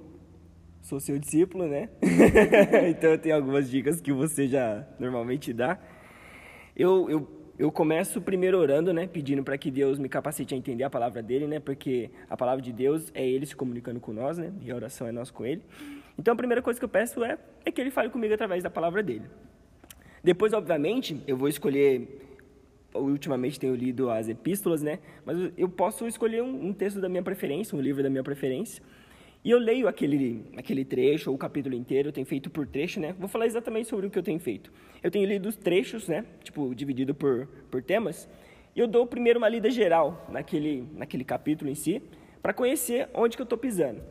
sou 0.82 0.98
seu 1.00 1.18
discípulo, 1.18 1.68
né? 1.68 1.88
então 2.90 3.10
eu 3.10 3.18
tenho 3.18 3.36
algumas 3.36 3.70
dicas 3.70 4.00
que 4.00 4.12
você 4.12 4.48
já 4.48 4.86
normalmente 4.98 5.52
dá. 5.52 5.78
Eu, 6.76 7.08
eu 7.08 7.40
eu 7.60 7.70
começo 7.70 8.22
primeiro 8.22 8.56
orando, 8.56 8.90
né, 8.90 9.06
pedindo 9.06 9.44
para 9.44 9.58
que 9.58 9.70
Deus 9.70 9.98
me 9.98 10.08
capacite 10.08 10.54
a 10.54 10.56
entender 10.56 10.82
a 10.82 10.88
palavra 10.88 11.22
dele, 11.22 11.46
né, 11.46 11.60
porque 11.60 12.10
a 12.30 12.34
palavra 12.34 12.62
de 12.62 12.72
Deus 12.72 13.12
é 13.12 13.28
ele 13.28 13.44
se 13.44 13.54
comunicando 13.54 14.00
com 14.00 14.14
nós, 14.14 14.38
né, 14.38 14.50
e 14.62 14.70
a 14.70 14.74
oração 14.74 15.06
é 15.06 15.12
nós 15.12 15.30
com 15.30 15.44
ele. 15.44 15.62
Então 16.20 16.34
a 16.34 16.36
primeira 16.36 16.60
coisa 16.60 16.78
que 16.78 16.84
eu 16.84 16.88
peço 16.88 17.24
é, 17.24 17.38
é 17.64 17.72
que 17.72 17.80
ele 17.80 17.90
fale 17.90 18.10
comigo 18.10 18.34
através 18.34 18.62
da 18.62 18.68
palavra 18.68 19.02
dele. 19.02 19.24
Depois, 20.22 20.52
obviamente, 20.52 21.18
eu 21.26 21.34
vou 21.34 21.48
escolher 21.48 22.26
ultimamente 22.94 23.58
tenho 23.58 23.74
lido 23.74 24.10
as 24.10 24.28
epístolas, 24.28 24.82
né? 24.82 24.98
Mas 25.24 25.50
eu 25.56 25.66
posso 25.66 26.06
escolher 26.06 26.42
um, 26.42 26.66
um, 26.66 26.72
texto 26.74 27.00
da 27.00 27.08
minha 27.08 27.22
preferência, 27.22 27.74
um 27.74 27.80
livro 27.80 28.02
da 28.02 28.10
minha 28.10 28.22
preferência. 28.22 28.82
E 29.42 29.50
eu 29.50 29.58
leio 29.58 29.88
aquele, 29.88 30.44
aquele 30.58 30.84
trecho 30.84 31.30
ou 31.30 31.36
o 31.36 31.38
capítulo 31.38 31.74
inteiro, 31.74 32.08
eu 32.08 32.12
tenho 32.12 32.26
feito 32.26 32.50
por 32.50 32.66
trecho, 32.66 33.00
né? 33.00 33.14
Vou 33.18 33.26
falar 33.26 33.46
exatamente 33.46 33.88
sobre 33.88 34.06
o 34.06 34.10
que 34.10 34.18
eu 34.18 34.22
tenho 34.22 34.38
feito. 34.38 34.70
Eu 35.02 35.10
tenho 35.10 35.26
lido 35.26 35.48
os 35.48 35.56
trechos, 35.56 36.06
né? 36.06 36.26
Tipo, 36.44 36.74
dividido 36.74 37.14
por, 37.14 37.46
por 37.70 37.82
temas. 37.82 38.28
E 38.76 38.80
eu 38.80 38.86
dou 38.86 39.06
primeiro 39.06 39.38
uma 39.38 39.48
lida 39.48 39.70
geral 39.70 40.26
naquele, 40.30 40.86
naquele 40.92 41.24
capítulo 41.24 41.70
em 41.70 41.74
si, 41.74 42.02
para 42.42 42.52
conhecer 42.52 43.08
onde 43.14 43.36
que 43.36 43.40
eu 43.40 43.44
estou 43.44 43.56
pisando. 43.56 44.02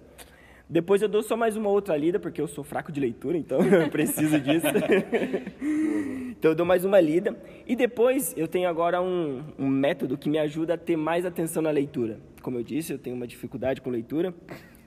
Depois 0.69 1.01
eu 1.01 1.07
dou 1.09 1.23
só 1.23 1.35
mais 1.35 1.57
uma 1.57 1.67
outra 1.67 1.97
lida, 1.97 2.19
porque 2.19 2.39
eu 2.39 2.47
sou 2.47 2.63
fraco 2.63 2.91
de 2.91 2.99
leitura, 2.99 3.35
então 3.35 3.59
eu 3.65 3.89
preciso 3.89 4.39
disso. 4.39 4.67
então 6.29 6.51
eu 6.51 6.55
dou 6.55 6.65
mais 6.65 6.85
uma 6.85 7.01
lida. 7.01 7.35
E 7.65 7.75
depois 7.75 8.35
eu 8.37 8.47
tenho 8.47 8.69
agora 8.69 9.01
um, 9.01 9.43
um 9.57 9.67
método 9.67 10.15
que 10.15 10.29
me 10.29 10.37
ajuda 10.37 10.75
a 10.75 10.77
ter 10.77 10.95
mais 10.95 11.25
atenção 11.25 11.63
na 11.63 11.71
leitura. 11.71 12.19
Como 12.43 12.59
eu 12.59 12.63
disse, 12.63 12.93
eu 12.93 12.99
tenho 12.99 13.15
uma 13.15 13.25
dificuldade 13.25 13.81
com 13.81 13.89
leitura. 13.89 14.31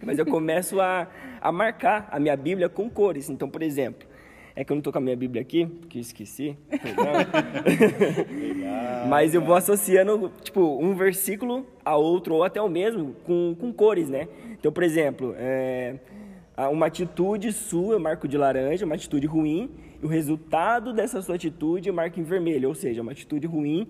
Mas 0.04 0.18
eu 0.18 0.26
começo 0.26 0.80
a, 0.80 1.08
a 1.40 1.50
marcar 1.50 2.08
a 2.12 2.20
minha 2.20 2.36
Bíblia 2.36 2.68
com 2.68 2.88
cores. 2.88 3.28
Então, 3.28 3.48
por 3.48 3.62
exemplo, 3.62 4.06
é 4.54 4.64
que 4.64 4.72
eu 4.72 4.74
não 4.74 4.80
estou 4.80 4.92
com 4.92 4.98
a 4.98 5.02
minha 5.02 5.16
Bíblia 5.16 5.40
aqui, 5.40 5.66
que 5.88 5.98
eu 5.98 6.02
esqueci. 6.02 6.56
Mas 9.08 9.34
eu 9.34 9.40
vou 9.40 9.54
associando, 9.54 10.30
tipo, 10.42 10.60
um 10.60 10.94
versículo 10.94 11.66
a 11.84 11.96
outro, 11.96 12.34
ou 12.34 12.44
até 12.44 12.60
o 12.60 12.68
mesmo, 12.68 13.14
com, 13.24 13.56
com 13.58 13.72
cores, 13.72 14.08
né? 14.08 14.28
Então, 14.58 14.70
por 14.70 14.82
exemplo, 14.82 15.34
é, 15.36 15.96
uma 16.70 16.86
atitude 16.86 17.52
sua 17.52 17.94
eu 17.94 18.00
marco 18.00 18.28
de 18.28 18.36
laranja, 18.36 18.84
uma 18.84 18.94
atitude 18.94 19.26
ruim, 19.26 19.70
e 20.02 20.04
o 20.04 20.08
resultado 20.08 20.92
dessa 20.92 21.20
sua 21.22 21.34
atitude 21.34 21.88
eu 21.88 21.94
marco 21.94 22.20
em 22.20 22.22
vermelho, 22.22 22.68
ou 22.68 22.74
seja, 22.74 23.02
uma 23.02 23.12
atitude 23.12 23.46
ruim 23.46 23.88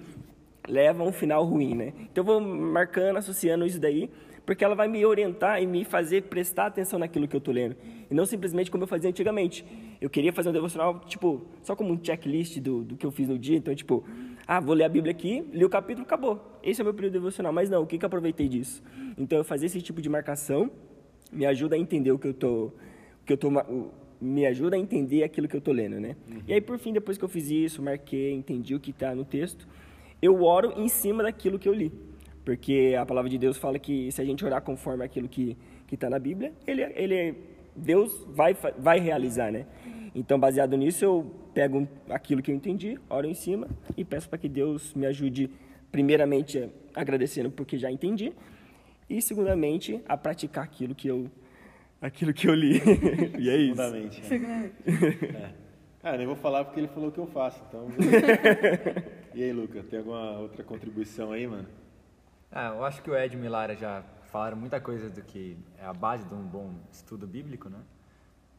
leva 0.68 1.02
a 1.02 1.06
um 1.06 1.12
final 1.12 1.44
ruim, 1.44 1.74
né? 1.74 1.92
Então, 2.10 2.22
eu 2.22 2.24
vou 2.24 2.40
marcando, 2.40 3.16
associando 3.16 3.66
isso 3.66 3.80
daí, 3.80 4.08
porque 4.44 4.64
ela 4.64 4.74
vai 4.74 4.88
me 4.88 5.04
orientar 5.04 5.62
e 5.62 5.66
me 5.66 5.84
fazer 5.84 6.22
prestar 6.22 6.66
atenção 6.66 6.98
naquilo 6.98 7.28
que 7.28 7.36
eu 7.36 7.38
estou 7.38 7.54
lendo. 7.54 7.76
E 8.10 8.14
não 8.14 8.26
simplesmente 8.26 8.70
como 8.70 8.84
eu 8.84 8.88
fazia 8.88 9.08
antigamente. 9.08 9.64
Eu 10.00 10.10
queria 10.10 10.32
fazer 10.32 10.48
um 10.48 10.52
devocional, 10.52 11.00
tipo, 11.00 11.46
só 11.62 11.76
como 11.76 11.92
um 11.92 11.98
checklist 12.02 12.58
do, 12.58 12.82
do 12.82 12.96
que 12.96 13.06
eu 13.06 13.10
fiz 13.10 13.28
no 13.28 13.38
dia. 13.38 13.56
Então, 13.56 13.74
tipo, 13.74 14.04
ah, 14.46 14.60
vou 14.60 14.74
ler 14.74 14.84
a 14.84 14.88
Bíblia 14.88 15.12
aqui, 15.12 15.44
li 15.52 15.64
o 15.64 15.68
capítulo, 15.68 16.04
acabou. 16.04 16.58
Esse 16.62 16.80
é 16.80 16.82
o 16.82 16.84
meu 16.84 16.94
período 16.94 17.12
devocional. 17.12 17.52
Mas 17.52 17.70
não, 17.70 17.82
o 17.82 17.86
que, 17.86 17.96
que 17.96 18.04
eu 18.04 18.08
aproveitei 18.08 18.48
disso? 18.48 18.82
Então, 19.16 19.38
eu 19.38 19.44
fazer 19.44 19.66
esse 19.66 19.80
tipo 19.80 20.02
de 20.02 20.08
marcação 20.08 20.70
me 21.30 21.46
ajuda 21.46 21.76
a 21.76 21.78
entender 21.78 22.10
o 22.10 22.18
que 22.18 22.28
eu 22.28 22.34
tô, 22.34 22.72
que 23.24 23.32
eu 23.32 23.36
tô, 23.36 23.48
me 24.20 24.44
ajuda 24.46 24.76
a 24.76 24.78
entender 24.78 25.22
aquilo 25.22 25.48
que 25.48 25.56
eu 25.56 25.60
estou 25.60 25.72
lendo, 25.72 26.00
né? 26.00 26.16
Uhum. 26.28 26.42
E 26.46 26.52
aí, 26.52 26.60
por 26.60 26.78
fim, 26.78 26.92
depois 26.92 27.16
que 27.16 27.24
eu 27.24 27.28
fiz 27.28 27.48
isso, 27.50 27.80
marquei, 27.80 28.32
entendi 28.32 28.74
o 28.74 28.80
que 28.80 28.90
está 28.90 29.14
no 29.14 29.24
texto, 29.24 29.66
eu 30.20 30.42
oro 30.42 30.72
em 30.76 30.88
cima 30.88 31.22
daquilo 31.22 31.58
que 31.58 31.68
eu 31.68 31.72
li. 31.72 31.92
Porque 32.44 32.96
a 32.98 33.06
palavra 33.06 33.30
de 33.30 33.38
Deus 33.38 33.56
fala 33.56 33.78
que 33.78 34.10
se 34.10 34.20
a 34.20 34.24
gente 34.24 34.44
orar 34.44 34.62
conforme 34.62 35.04
aquilo 35.04 35.28
que 35.28 35.56
está 35.90 36.10
na 36.10 36.18
Bíblia, 36.18 36.52
ele, 36.66 36.82
ele, 36.94 37.34
Deus 37.76 38.26
vai, 38.28 38.56
vai 38.78 38.98
realizar, 38.98 39.52
né? 39.52 39.66
Então, 40.14 40.38
baseado 40.38 40.76
nisso, 40.76 41.04
eu 41.04 41.30
pego 41.54 41.88
aquilo 42.10 42.42
que 42.42 42.50
eu 42.50 42.54
entendi, 42.54 42.98
oro 43.08 43.26
em 43.26 43.34
cima 43.34 43.68
e 43.96 44.04
peço 44.04 44.28
para 44.28 44.38
que 44.38 44.48
Deus 44.48 44.92
me 44.94 45.06
ajude, 45.06 45.50
primeiramente, 45.90 46.68
agradecendo 46.94 47.50
porque 47.50 47.78
já 47.78 47.90
entendi, 47.90 48.32
e, 49.08 49.22
segundamente, 49.22 50.00
a 50.06 50.16
praticar 50.16 50.64
aquilo 50.64 50.94
que 50.94 51.08
eu, 51.08 51.30
aquilo 52.00 52.32
que 52.32 52.46
eu 52.46 52.54
li. 52.54 52.80
e 53.38 53.48
é 53.48 53.56
isso. 53.56 53.76
Segundamente. 53.76 54.22
Né? 54.22 54.72
É. 55.34 55.62
Ah, 56.02 56.16
nem 56.16 56.26
vou 56.26 56.36
falar 56.36 56.64
porque 56.64 56.80
ele 56.80 56.88
falou 56.88 57.10
o 57.10 57.12
que 57.12 57.20
eu 57.20 57.26
faço, 57.26 57.62
então... 57.68 57.86
e 59.34 59.42
aí, 59.42 59.52
Luca, 59.52 59.82
tem 59.84 60.00
alguma 60.00 60.38
outra 60.40 60.64
contribuição 60.64 61.30
aí, 61.30 61.46
mano? 61.46 61.68
Ah, 62.54 62.68
eu 62.68 62.84
acho 62.84 63.02
que 63.02 63.10
o 63.10 63.16
Ed 63.16 63.34
e 63.34 63.40
Milara 63.40 63.74
já 63.74 64.02
falaram 64.30 64.58
muita 64.58 64.78
coisa 64.78 65.08
do 65.08 65.22
que 65.22 65.56
é 65.78 65.86
a 65.86 65.92
base 65.94 66.26
de 66.26 66.34
um 66.34 66.42
bom 66.42 66.74
estudo 66.92 67.26
bíblico, 67.26 67.70
né? 67.70 67.80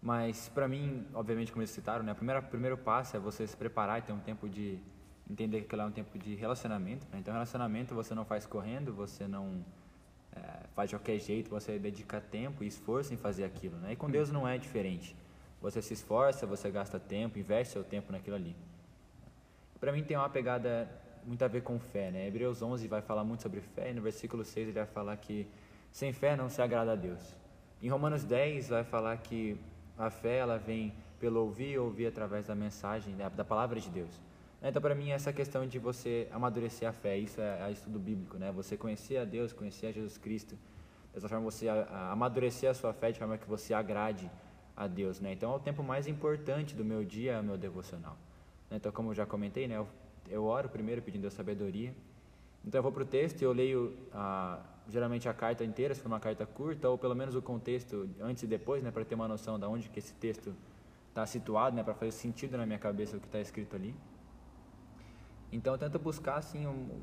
Mas 0.02 0.50
para 0.50 0.68
mim, 0.68 1.06
obviamente, 1.14 1.52
como 1.52 1.62
eles 1.62 1.70
citaram, 1.70 2.04
né, 2.04 2.12
o 2.12 2.16
primeiro, 2.16 2.42
primeiro 2.42 2.76
passo 2.76 3.16
é 3.16 3.20
você 3.20 3.46
se 3.46 3.56
preparar 3.56 4.00
e 4.00 4.02
ter 4.02 4.12
um 4.12 4.20
tempo 4.20 4.50
de 4.50 4.80
entender 5.30 5.60
que 5.60 5.68
aquilo 5.68 5.84
é 5.84 5.86
um 5.86 5.92
tempo 5.92 6.18
de 6.18 6.34
relacionamento. 6.34 7.08
Né? 7.12 7.20
Então, 7.20 7.32
relacionamento 7.32 7.94
você 7.94 8.16
não 8.16 8.26
faz 8.26 8.48
correndo, 8.48 8.92
você 8.92 9.28
não 9.28 9.64
é, 10.36 10.42
faz 10.76 10.90
de 10.90 10.96
qualquer 10.96 11.20
jeito, 11.20 11.52
você 11.52 11.78
dedica 11.78 12.20
tempo 12.20 12.64
e 12.64 12.68
esforço 12.68 13.14
em 13.14 13.18
fazer 13.18 13.44
aquilo. 13.44 13.78
Né? 13.78 13.94
E 13.94 13.96
com 13.96 14.10
Deus 14.10 14.32
não 14.32 14.48
é 14.48 14.58
diferente. 14.58 15.16
Você 15.62 15.84
se 15.84 15.94
esforça, 15.94 16.48
você 16.48 16.72
gasta 16.72 17.00
tempo, 17.00 17.38
investe 17.38 17.74
seu 17.74 17.84
tempo 17.84 18.12
naquilo 18.12 18.36
ali. 18.36 18.56
Para 19.80 19.92
mim 19.92 20.04
tem 20.04 20.18
uma 20.18 20.30
pegada 20.30 20.90
muito 21.26 21.44
a 21.44 21.48
ver 21.48 21.62
com 21.62 21.80
fé, 21.80 22.12
né? 22.12 22.28
Hebreus 22.28 22.62
11 22.62 22.88
vai 22.88 23.02
falar 23.02 23.24
muito 23.24 23.44
sobre 23.44 23.62
fé 23.62 23.92
e 23.92 23.94
no 23.94 24.02
versículo 24.02 24.44
6 24.44 24.68
ele 24.68 24.78
vai 24.78 24.86
falar 24.86 25.16
que 25.18 25.48
sem 25.92 26.12
fé 26.12 26.36
não 26.36 26.50
se 26.50 26.62
agrada 26.62 26.94
a 26.94 26.96
Deus. 26.96 27.36
Em 27.82 27.90
Romanos 27.90 28.24
10 28.24 28.70
vai 28.70 28.84
falar 28.84 29.18
que 29.18 29.58
a 29.98 30.10
fé 30.10 30.38
ela 30.38 30.58
vem 30.58 30.94
pelo 31.20 31.42
ouvir, 31.42 31.78
ouvir 31.78 32.08
através 32.08 32.48
da 32.48 32.56
mensagem, 32.56 33.16
da, 33.16 33.30
da 33.30 33.46
palavra 33.46 33.80
de 33.80 33.90
Deus. 33.90 34.20
Então, 34.62 34.82
para 34.82 34.96
mim, 34.96 35.12
essa 35.12 35.34
questão 35.34 35.68
de 35.68 35.78
você 35.78 36.28
amadurecer 36.32 36.88
a 36.88 36.94
fé, 36.94 37.18
isso 37.18 37.42
é, 37.42 37.68
é 37.68 37.72
estudo 37.72 38.00
bíblico, 38.00 38.38
né? 38.38 38.52
Você 38.54 38.78
conhecer 38.78 39.18
a 39.18 39.26
Deus, 39.26 39.52
conhecer 39.52 39.88
a 39.88 39.92
Jesus 39.92 40.18
Cristo, 40.18 40.58
dessa 41.14 41.28
forma 41.28 41.44
você 41.44 41.68
a, 41.68 41.84
a 41.84 42.12
amadurecer 42.12 42.70
a 42.70 42.74
sua 42.74 42.94
fé 42.94 43.12
de 43.12 43.20
forma 43.20 43.38
que 43.38 43.48
você 43.48 43.74
agrade 43.74 44.32
a 44.76 44.88
Deus, 44.88 45.20
né? 45.20 45.34
Então, 45.34 45.52
é 45.52 45.56
o 45.56 45.60
tempo 45.60 45.84
mais 45.84 46.08
importante 46.08 46.74
do 46.74 46.86
meu 46.86 47.04
dia, 47.04 47.42
meu 47.42 47.58
devocional. 47.58 48.18
Então, 48.72 48.92
como 48.92 49.12
eu 49.12 49.14
já 49.14 49.26
comentei, 49.26 49.68
né? 49.68 49.76
Eu 49.76 49.88
eu 50.30 50.44
oro 50.46 50.70
primeiro 50.70 51.02
pedindo 51.02 51.28
a 51.28 51.32
sabedoria. 51.32 51.94
Então 52.66 52.80
eu 52.80 52.84
vou 52.84 52.92
para 52.92 53.04
o 53.04 53.06
texto 53.06 53.42
e 53.42 53.46
eu 53.46 53.52
leio 53.52 53.94
a, 54.14 54.60
geralmente 54.90 55.28
a 55.28 55.34
carta 55.34 55.64
inteira, 55.64 55.94
se 55.94 56.02
for 56.02 56.08
uma 56.08 56.20
carta 56.20 56.46
curta, 56.46 56.90
ou 56.90 56.98
pelo 56.98 57.16
menos 57.16 57.36
o 57.36 57.42
contexto 57.42 58.10
antes 58.22 58.44
e 58.44 58.48
depois, 58.48 58.82
né, 58.82 58.92
para 58.92 59.04
ter 59.04 59.16
uma 59.16 59.28
noção 59.28 59.60
de 59.60 59.66
onde 59.66 59.90
que 59.90 60.00
esse 60.00 60.14
texto 60.14 60.56
está 61.10 61.26
situado, 61.26 61.76
né, 61.76 61.84
para 61.84 61.94
fazer 61.94 62.12
sentido 62.12 62.58
na 62.58 62.66
minha 62.66 62.80
cabeça 62.80 63.18
o 63.18 63.20
que 63.20 63.28
está 63.28 63.40
escrito 63.40 63.76
ali. 63.76 63.94
Então 65.52 65.74
eu 65.74 65.78
tento 65.78 66.00
buscar 66.00 66.38
assim 66.38 66.66
um, 66.66 67.02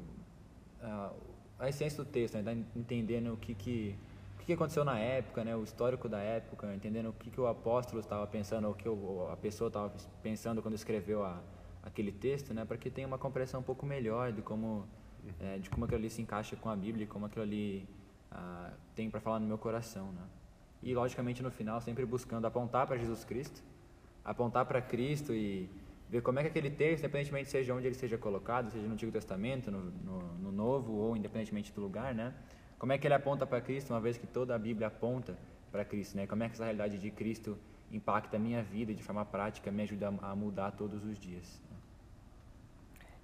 a, 0.82 1.12
a, 1.58 1.68
essência 1.68 2.02
do 2.02 2.10
texto, 2.10 2.36
né, 2.38 2.64
entendendo 2.74 3.34
o 3.34 3.36
que 3.36 3.54
que 3.54 3.96
o 4.40 4.42
que 4.42 4.54
aconteceu 4.54 4.84
na 4.84 4.98
época, 4.98 5.44
né, 5.44 5.54
o 5.54 5.62
histórico 5.62 6.08
da 6.08 6.18
época, 6.18 6.74
entendendo 6.74 7.10
o 7.10 7.12
que, 7.12 7.30
que 7.30 7.40
o 7.40 7.46
apóstolo 7.46 8.00
estava 8.00 8.26
pensando, 8.26 8.70
o 8.70 8.74
que 8.74 8.88
o, 8.88 9.28
a 9.30 9.36
pessoa 9.36 9.68
estava 9.68 9.92
pensando 10.22 10.62
quando 10.62 10.74
escreveu 10.74 11.22
a, 11.22 11.38
aquele 11.82 12.12
texto, 12.12 12.52
né, 12.52 12.64
para 12.64 12.76
que 12.76 12.90
tenha 12.90 13.06
uma 13.06 13.18
compreensão 13.18 13.60
um 13.60 13.62
pouco 13.62 13.86
melhor 13.86 14.32
de 14.32 14.42
como 14.42 14.86
é, 15.38 15.58
de 15.58 15.68
como 15.68 15.84
aquilo 15.84 15.98
ali 15.98 16.10
se 16.10 16.22
encaixa 16.22 16.56
com 16.56 16.68
a 16.68 16.76
Bíblia, 16.76 17.04
e 17.04 17.06
como 17.06 17.26
aquilo 17.26 17.42
ali 17.42 17.86
ah, 18.30 18.72
tem 18.94 19.10
para 19.10 19.20
falar 19.20 19.38
no 19.38 19.46
meu 19.46 19.58
coração, 19.58 20.12
né? 20.12 20.22
E 20.82 20.94
logicamente 20.94 21.42
no 21.42 21.50
final 21.50 21.80
sempre 21.80 22.06
buscando 22.06 22.46
apontar 22.46 22.86
para 22.86 22.96
Jesus 22.96 23.24
Cristo, 23.24 23.62
apontar 24.24 24.64
para 24.64 24.80
Cristo 24.80 25.34
e 25.34 25.68
ver 26.08 26.22
como 26.22 26.38
é 26.38 26.42
que 26.42 26.48
aquele 26.48 26.70
texto, 26.70 27.00
independentemente 27.00 27.48
seja 27.48 27.74
onde 27.74 27.86
ele 27.86 27.94
seja 27.94 28.16
colocado, 28.16 28.70
seja 28.70 28.86
no 28.86 28.94
Antigo 28.94 29.12
Testamento, 29.12 29.70
no, 29.70 29.90
no, 29.90 30.18
no 30.38 30.52
Novo 30.52 30.92
ou 30.94 31.16
independentemente 31.16 31.72
do 31.72 31.80
lugar, 31.80 32.14
né? 32.14 32.34
Como 32.78 32.92
é 32.92 32.98
que 32.98 33.06
ele 33.06 33.14
aponta 33.14 33.46
para 33.46 33.60
Cristo, 33.60 33.92
uma 33.92 34.00
vez 34.00 34.16
que 34.16 34.26
toda 34.26 34.54
a 34.54 34.58
Bíblia 34.58 34.86
aponta 34.86 35.38
para 35.70 35.84
Cristo, 35.84 36.16
né? 36.16 36.26
Como 36.26 36.42
é 36.42 36.48
que 36.48 36.54
essa 36.54 36.64
realidade 36.64 36.98
de 36.98 37.10
Cristo 37.10 37.58
impacta 37.92 38.36
a 38.36 38.40
minha 38.40 38.62
vida 38.62 38.94
de 38.94 39.02
forma 39.02 39.24
prática, 39.24 39.70
me 39.70 39.82
ajuda 39.82 40.08
a 40.22 40.34
mudar 40.34 40.70
todos 40.72 41.04
os 41.04 41.18
dias. 41.18 41.60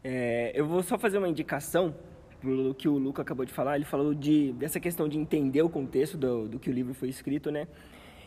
É, 0.08 0.52
eu 0.54 0.64
vou 0.64 0.84
só 0.84 0.96
fazer 0.96 1.18
uma 1.18 1.28
indicação 1.28 1.92
pelo 2.40 2.72
que 2.72 2.88
o 2.88 2.96
Luca 2.96 3.22
acabou 3.22 3.44
de 3.44 3.52
falar. 3.52 3.75
Ele 3.75 3.84
falou 3.84 4.14
de, 4.14 4.52
dessa 4.52 4.78
questão 4.78 5.08
de 5.08 5.18
entender 5.18 5.62
o 5.62 5.68
contexto 5.68 6.16
do, 6.16 6.46
do 6.46 6.60
que 6.60 6.70
o 6.70 6.72
livro 6.72 6.94
foi 6.94 7.08
escrito, 7.08 7.50
né? 7.50 7.66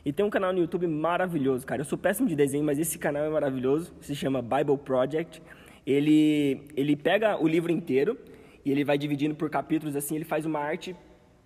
E 0.04 0.12
tem 0.12 0.26
um 0.26 0.30
canal 0.30 0.52
no 0.52 0.60
YouTube 0.60 0.86
maravilhoso, 0.88 1.66
cara. 1.66 1.80
Eu 1.80 1.86
sou 1.86 1.98
péssimo 1.98 2.28
de 2.28 2.36
desenho, 2.36 2.66
mas 2.66 2.80
esse 2.80 3.00
canal 3.00 3.24
é 3.24 3.30
maravilhoso. 3.30 3.94
Se 4.02 4.14
chama 4.14 4.42
Bible 4.42 4.78
Project. 4.78 5.42
Ele, 5.88 6.68
ele 6.76 6.98
pega 6.98 7.42
o 7.42 7.48
livro 7.48 7.72
inteiro 7.72 8.18
e 8.66 8.72
ele 8.72 8.84
vai 8.84 8.98
dividindo 8.98 9.34
por 9.34 9.50
capítulos 9.50 9.96
assim. 9.96 10.16
Ele 10.16 10.26
faz 10.26 10.46
uma 10.46 10.60
arte 10.60 10.94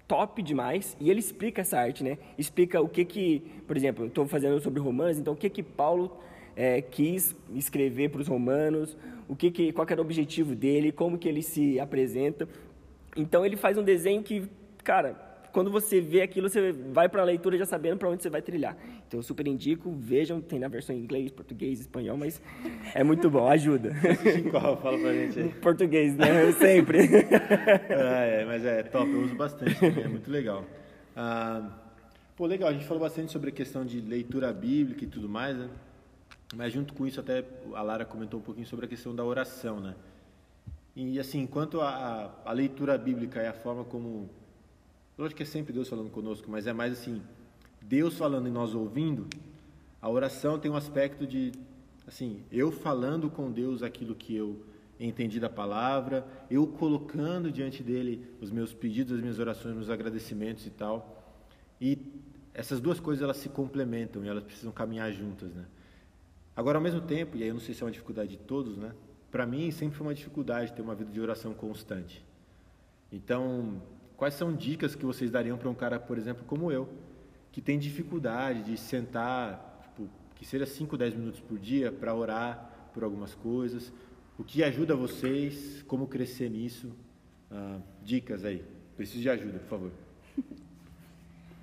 top 0.07 0.41
demais 0.41 0.97
e 0.99 1.11
ele 1.11 1.19
explica 1.19 1.61
essa 1.61 1.77
arte, 1.77 2.03
né? 2.03 2.17
Explica 2.39 2.81
o 2.81 2.89
que 2.89 3.05
que, 3.05 3.43
por 3.67 3.77
exemplo, 3.77 4.07
estou 4.07 4.25
fazendo 4.25 4.59
sobre 4.59 4.81
Romanos, 4.81 5.19
então 5.19 5.33
o 5.33 5.37
que 5.37 5.47
que 5.47 5.61
Paulo 5.61 6.17
é, 6.55 6.81
quis 6.81 7.35
escrever 7.53 8.09
para 8.09 8.21
os 8.21 8.27
romanos, 8.27 8.97
o 9.27 9.35
que, 9.35 9.51
que 9.51 9.71
qual 9.71 9.85
que 9.85 9.93
era 9.93 10.01
o 10.01 10.05
objetivo 10.05 10.55
dele, 10.55 10.91
como 10.91 11.17
que 11.17 11.27
ele 11.27 11.41
se 11.41 11.79
apresenta. 11.79 12.47
Então 13.15 13.45
ele 13.45 13.55
faz 13.55 13.77
um 13.77 13.83
desenho 13.83 14.21
que, 14.23 14.43
cara, 14.83 15.15
quando 15.53 15.69
você 15.69 16.01
vê 16.01 16.23
aquilo, 16.23 16.49
você 16.49 16.71
vai 16.71 17.07
para 17.07 17.21
a 17.21 17.25
leitura 17.25 17.55
já 17.57 17.65
sabendo 17.65 17.97
para 17.97 18.09
onde 18.09 18.23
você 18.23 18.29
vai 18.29 18.41
trilhar. 18.41 18.75
Então 19.07 19.19
eu 19.19 19.23
super 19.23 19.47
indico, 19.47 19.91
vejam, 19.91 20.41
tem 20.41 20.57
na 20.57 20.67
versão 20.67 20.95
em 20.95 20.99
inglês, 20.99 21.31
português, 21.31 21.79
espanhol, 21.79 22.17
mas 22.17 22.41
é 22.95 23.03
muito 23.03 23.29
bom, 23.29 23.47
ajuda. 23.47 23.93
Qual? 24.49 24.77
Fala 24.81 24.97
pra 24.97 25.13
gente 25.13 25.39
aí. 25.39 25.49
Português, 25.49 26.15
né? 26.15 26.51
Sempre. 26.53 27.01
ah, 27.95 28.23
é, 28.25 28.45
mas 28.45 28.65
é 28.65 28.81
top, 28.81 29.11
eu 29.11 29.21
uso 29.21 29.35
bastante 29.35 29.79
também, 29.79 30.03
é 30.03 30.07
muito 30.07 30.29
legal. 30.31 30.65
Ah, 31.15 31.69
pô, 32.35 32.47
legal, 32.47 32.69
a 32.69 32.73
gente 32.73 32.85
falou 32.85 33.03
bastante 33.03 33.31
sobre 33.31 33.49
a 33.49 33.53
questão 33.53 33.85
de 33.85 34.01
leitura 34.01 34.51
bíblica 34.51 35.03
e 35.03 35.07
tudo 35.07 35.29
mais, 35.29 35.55
né? 35.55 35.69
Mas 36.55 36.71
junto 36.71 36.93
com 36.93 37.07
isso, 37.07 37.19
até 37.19 37.43
a 37.73 37.81
Lara 37.81 38.05
comentou 38.05 38.39
um 38.39 38.43
pouquinho 38.43 38.67
sobre 38.67 38.85
a 38.85 38.89
questão 38.89 39.15
da 39.15 39.23
oração, 39.23 39.79
né? 39.79 39.95
E 40.95 41.19
assim, 41.19 41.47
quanto 41.47 41.81
a, 41.81 42.31
a, 42.45 42.51
leitura 42.51 42.97
bíblica 42.97 43.41
é 43.41 43.47
a 43.47 43.53
forma 43.53 43.83
como. 43.83 44.29
Lógico 45.17 45.37
que 45.37 45.43
é 45.43 45.45
sempre 45.45 45.73
Deus 45.73 45.89
falando 45.89 46.11
conosco, 46.11 46.49
mas 46.49 46.67
é 46.67 46.73
mais 46.73 46.93
assim, 46.93 47.21
Deus 47.81 48.17
falando 48.17 48.47
e 48.47 48.51
nós 48.51 48.75
ouvindo, 48.75 49.27
a 50.01 50.09
oração 50.09 50.59
tem 50.59 50.69
um 50.69 50.75
aspecto 50.75 51.25
de, 51.25 51.51
assim, 52.07 52.43
eu 52.51 52.71
falando 52.71 53.29
com 53.29 53.51
Deus 53.51 53.83
aquilo 53.83 54.15
que 54.15 54.35
eu 54.35 54.63
entendi 54.99 55.39
da 55.39 55.49
palavra, 55.49 56.25
eu 56.49 56.65
colocando 56.65 57.51
diante 57.51 57.83
dele 57.83 58.27
os 58.39 58.51
meus 58.51 58.73
pedidos, 58.73 59.13
as 59.13 59.21
minhas 59.21 59.39
orações, 59.39 59.75
meus 59.75 59.89
agradecimentos 59.89 60.65
e 60.65 60.69
tal. 60.69 61.23
E 61.81 61.97
essas 62.53 62.79
duas 62.79 62.99
coisas 62.99 63.23
elas 63.23 63.37
se 63.37 63.49
complementam 63.49 64.23
e 64.23 64.27
elas 64.27 64.43
precisam 64.43 64.71
caminhar 64.71 65.11
juntas, 65.11 65.51
né? 65.53 65.65
Agora, 66.55 66.77
ao 66.77 66.83
mesmo 66.83 67.01
tempo, 67.01 67.35
e 67.35 67.43
aí 67.43 67.49
eu 67.49 67.53
não 67.53 67.61
sei 67.61 67.73
se 67.73 67.81
é 67.81 67.85
uma 67.85 67.91
dificuldade 67.91 68.29
de 68.31 68.37
todos, 68.37 68.77
né? 68.77 68.93
Para 69.31 69.45
mim, 69.45 69.71
sempre 69.71 69.97
foi 69.97 70.05
uma 70.05 70.13
dificuldade 70.13 70.71
ter 70.71 70.81
uma 70.81 70.93
vida 70.93 71.11
de 71.11 71.19
oração 71.19 71.53
constante. 71.53 72.23
Então, 73.11 73.81
quais 74.15 74.35
são 74.35 74.55
dicas 74.55 74.93
que 74.93 75.05
vocês 75.05 75.31
dariam 75.31 75.57
para 75.57 75.69
um 75.69 75.73
cara, 75.73 75.99
por 75.99 76.17
exemplo, 76.17 76.43
como 76.45 76.71
eu, 76.71 76.87
que 77.51 77.61
tem 77.61 77.79
dificuldade 77.79 78.63
de 78.63 78.77
sentar, 78.77 79.81
tipo, 79.83 80.07
que 80.35 80.45
seja 80.45 80.65
5, 80.65 80.95
10 80.95 81.15
minutos 81.15 81.39
por 81.39 81.57
dia 81.57 81.91
para 81.91 82.13
orar 82.13 82.89
por 82.93 83.03
algumas 83.03 83.33
coisas? 83.33 83.91
O 84.37 84.43
que 84.43 84.63
ajuda 84.63 84.95
vocês? 84.95 85.83
Como 85.83 86.07
crescer 86.07 86.49
nisso? 86.49 86.91
Ah, 87.49 87.79
dicas 88.03 88.45
aí. 88.45 88.63
Preciso 88.95 89.21
de 89.21 89.29
ajuda, 89.29 89.59
por 89.59 89.67
favor. 89.67 89.91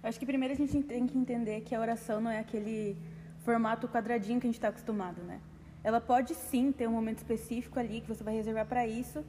Acho 0.03 0.19
que 0.19 0.27
primeiro 0.27 0.55
a 0.55 0.57
gente 0.57 0.83
tem 0.83 1.07
que 1.07 1.17
entender 1.17 1.61
que 1.61 1.75
a 1.75 1.81
oração 1.81 2.21
não 2.21 2.31
é 2.31 2.41
aquele 2.41 2.97
formato 3.41 3.89
quadradinho 3.89 4.41
que 4.41 4.47
a 4.47 4.51
gente 4.51 4.57
está 4.57 4.69
acostumado, 4.69 5.23
né? 5.23 5.41
Ela 5.83 6.01
pode 6.01 6.35
sim 6.35 6.73
ter 6.73 6.87
um 6.87 6.93
momento 6.93 7.19
específico 7.19 7.79
ali 7.79 8.01
que 8.01 8.09
você 8.09 8.23
vai 8.23 8.35
reservar 8.35 8.67
para 8.67 8.87
isso, 8.87 9.25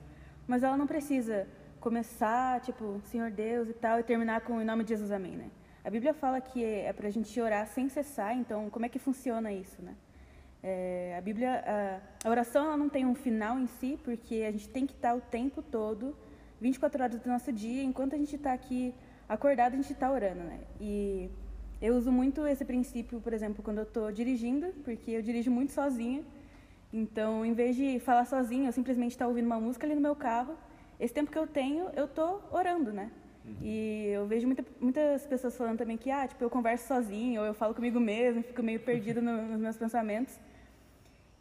mas 0.47 0.63
ela 0.63 0.75
não 0.75 0.87
precisa 0.87 1.47
começar, 1.79 2.59
tipo, 2.61 3.01
Senhor 3.05 3.31
Deus 3.31 3.69
e 3.69 3.73
tal, 3.73 3.99
e 3.99 4.03
terminar 4.03 4.41
com 4.41 4.61
em 4.61 4.65
nome 4.65 4.83
de 4.83 4.89
Jesus, 4.89 5.11
amém, 5.11 5.35
né? 5.35 5.49
A 5.83 5.89
Bíblia 5.89 6.13
fala 6.13 6.39
que 6.39 6.63
é 6.63 6.93
para 6.93 7.07
a 7.07 7.11
gente 7.11 7.39
orar 7.41 7.65
sem 7.67 7.89
cessar, 7.89 8.35
então 8.35 8.69
como 8.69 8.85
é 8.85 8.89
que 8.89 8.99
funciona 8.99 9.51
isso, 9.51 9.81
né? 9.81 9.95
É, 10.61 11.15
a 11.17 11.21
Bíblia, 11.21 11.63
a, 11.65 12.27
a, 12.27 12.29
oração 12.29 12.65
ela 12.65 12.77
não 12.77 12.87
tem 12.87 13.03
um 13.03 13.15
final 13.15 13.57
em 13.57 13.65
si, 13.65 13.99
porque 14.03 14.45
a 14.47 14.51
gente 14.51 14.69
tem 14.69 14.85
que 14.85 14.93
estar 14.93 15.15
o 15.15 15.21
tempo 15.21 15.63
todo, 15.63 16.15
24 16.59 17.01
horas 17.01 17.19
do 17.19 17.27
nosso 17.27 17.51
dia, 17.51 17.81
enquanto 17.81 18.13
a 18.13 18.17
gente 18.17 18.35
está 18.35 18.53
aqui 18.53 18.93
acordado, 19.27 19.73
a 19.73 19.77
gente 19.77 19.91
está 19.91 20.11
orando, 20.11 20.43
né? 20.43 20.59
E 20.79 21.31
eu 21.81 21.95
uso 21.95 22.11
muito 22.11 22.45
esse 22.45 22.63
princípio, 22.63 23.19
por 23.19 23.33
exemplo, 23.33 23.63
quando 23.63 23.79
eu 23.79 23.83
estou 23.83 24.11
dirigindo, 24.11 24.67
porque 24.83 25.11
eu 25.11 25.21
dirijo 25.21 25.49
muito 25.49 25.71
sozinha. 25.71 26.23
Então, 26.93 27.45
em 27.45 27.53
vez 27.53 27.75
de 27.75 27.99
falar 27.99 28.25
sozinha, 28.25 28.69
eu 28.69 28.71
simplesmente 28.71 29.11
estar 29.11 29.25
tá 29.25 29.29
ouvindo 29.29 29.45
uma 29.47 29.59
música 29.59 29.87
ali 29.87 29.95
no 29.95 30.01
meu 30.01 30.15
carro. 30.15 30.55
Esse 30.99 31.13
tempo 31.13 31.31
que 31.31 31.37
eu 31.37 31.47
tenho, 31.47 31.89
eu 31.95 32.05
estou 32.05 32.43
orando, 32.51 32.93
né? 32.93 33.09
Uhum. 33.43 33.55
E 33.61 34.07
eu 34.07 34.27
vejo 34.27 34.45
muita, 34.45 34.63
muitas 34.79 35.25
pessoas 35.25 35.57
falando 35.57 35.79
também 35.79 35.97
que, 35.97 36.11
ah, 36.11 36.27
tipo, 36.27 36.43
eu 36.43 36.49
converso 36.49 36.87
sozinho, 36.87 37.41
ou 37.41 37.47
eu 37.47 37.53
falo 37.55 37.73
comigo 37.73 37.99
mesmo, 37.99 38.43
fico 38.43 38.61
meio 38.61 38.79
perdida 38.85 39.19
no, 39.19 39.41
nos 39.47 39.59
meus 39.59 39.77
pensamentos. 39.77 40.39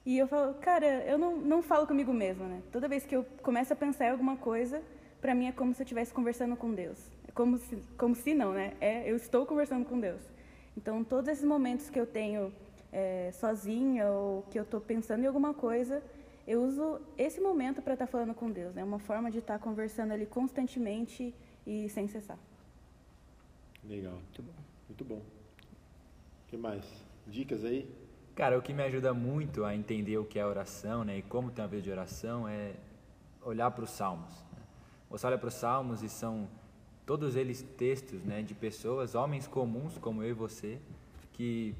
E 0.06 0.16
eu 0.16 0.26
falo, 0.26 0.54
cara, 0.54 0.86
eu 1.04 1.18
não, 1.18 1.36
não 1.36 1.62
falo 1.62 1.86
comigo 1.86 2.12
mesma, 2.12 2.46
né? 2.46 2.62
Toda 2.72 2.88
vez 2.88 3.04
que 3.04 3.14
eu 3.14 3.26
começo 3.42 3.72
a 3.72 3.76
pensar 3.76 4.06
em 4.06 4.10
alguma 4.10 4.36
coisa, 4.36 4.80
para 5.20 5.34
mim 5.34 5.48
é 5.48 5.52
como 5.52 5.74
se 5.74 5.82
eu 5.82 5.84
estivesse 5.84 6.14
conversando 6.14 6.56
com 6.56 6.72
Deus. 6.72 6.98
Como 7.34 7.58
se, 7.58 7.76
como 7.96 8.14
se 8.14 8.34
não, 8.34 8.52
né? 8.52 8.74
É, 8.80 9.10
eu 9.10 9.16
estou 9.16 9.46
conversando 9.46 9.84
com 9.84 9.98
Deus. 9.98 10.22
Então, 10.76 11.04
todos 11.04 11.28
esses 11.28 11.44
momentos 11.44 11.90
que 11.90 11.98
eu 11.98 12.06
tenho 12.06 12.52
é, 12.92 13.30
sozinha 13.32 14.10
ou 14.10 14.42
que 14.50 14.58
eu 14.58 14.62
estou 14.62 14.80
pensando 14.80 15.22
em 15.22 15.26
alguma 15.26 15.54
coisa, 15.54 16.02
eu 16.46 16.62
uso 16.62 17.00
esse 17.16 17.40
momento 17.40 17.80
para 17.82 17.94
estar 17.94 18.06
tá 18.06 18.10
falando 18.10 18.34
com 18.34 18.50
Deus. 18.50 18.72
É 18.72 18.80
né? 18.80 18.84
uma 18.84 18.98
forma 18.98 19.30
de 19.30 19.38
estar 19.38 19.58
tá 19.58 19.64
conversando 19.64 20.12
ali 20.12 20.26
constantemente 20.26 21.34
e 21.66 21.88
sem 21.88 22.08
cessar. 22.08 22.38
Legal. 23.84 24.14
Muito 24.14 24.42
bom. 24.42 24.54
Muito 24.88 25.04
bom. 25.04 25.16
O 25.16 26.48
que 26.48 26.56
mais? 26.56 26.84
Dicas 27.26 27.64
aí? 27.64 27.88
Cara, 28.34 28.58
o 28.58 28.62
que 28.62 28.72
me 28.72 28.82
ajuda 28.82 29.12
muito 29.12 29.64
a 29.64 29.74
entender 29.74 30.18
o 30.18 30.24
que 30.24 30.38
é 30.38 30.46
oração 30.46 31.04
né, 31.04 31.18
e 31.18 31.22
como 31.22 31.50
tem 31.50 31.64
a 31.64 31.68
vida 31.68 31.82
de 31.82 31.90
oração 31.90 32.48
é 32.48 32.74
olhar 33.42 33.70
para 33.70 33.84
os 33.84 33.90
salmos. 33.90 34.32
Né? 34.52 34.62
Você 35.10 35.26
olha 35.26 35.38
para 35.38 35.48
os 35.48 35.54
salmos 35.54 36.02
e 36.02 36.08
são 36.08 36.48
todos 37.10 37.34
eles 37.34 37.60
textos 37.76 38.22
né, 38.22 38.40
de 38.40 38.54
pessoas, 38.54 39.16
homens 39.16 39.48
comuns 39.48 39.98
como 39.98 40.22
eu 40.22 40.30
e 40.30 40.32
você, 40.32 40.78
que 41.32 41.74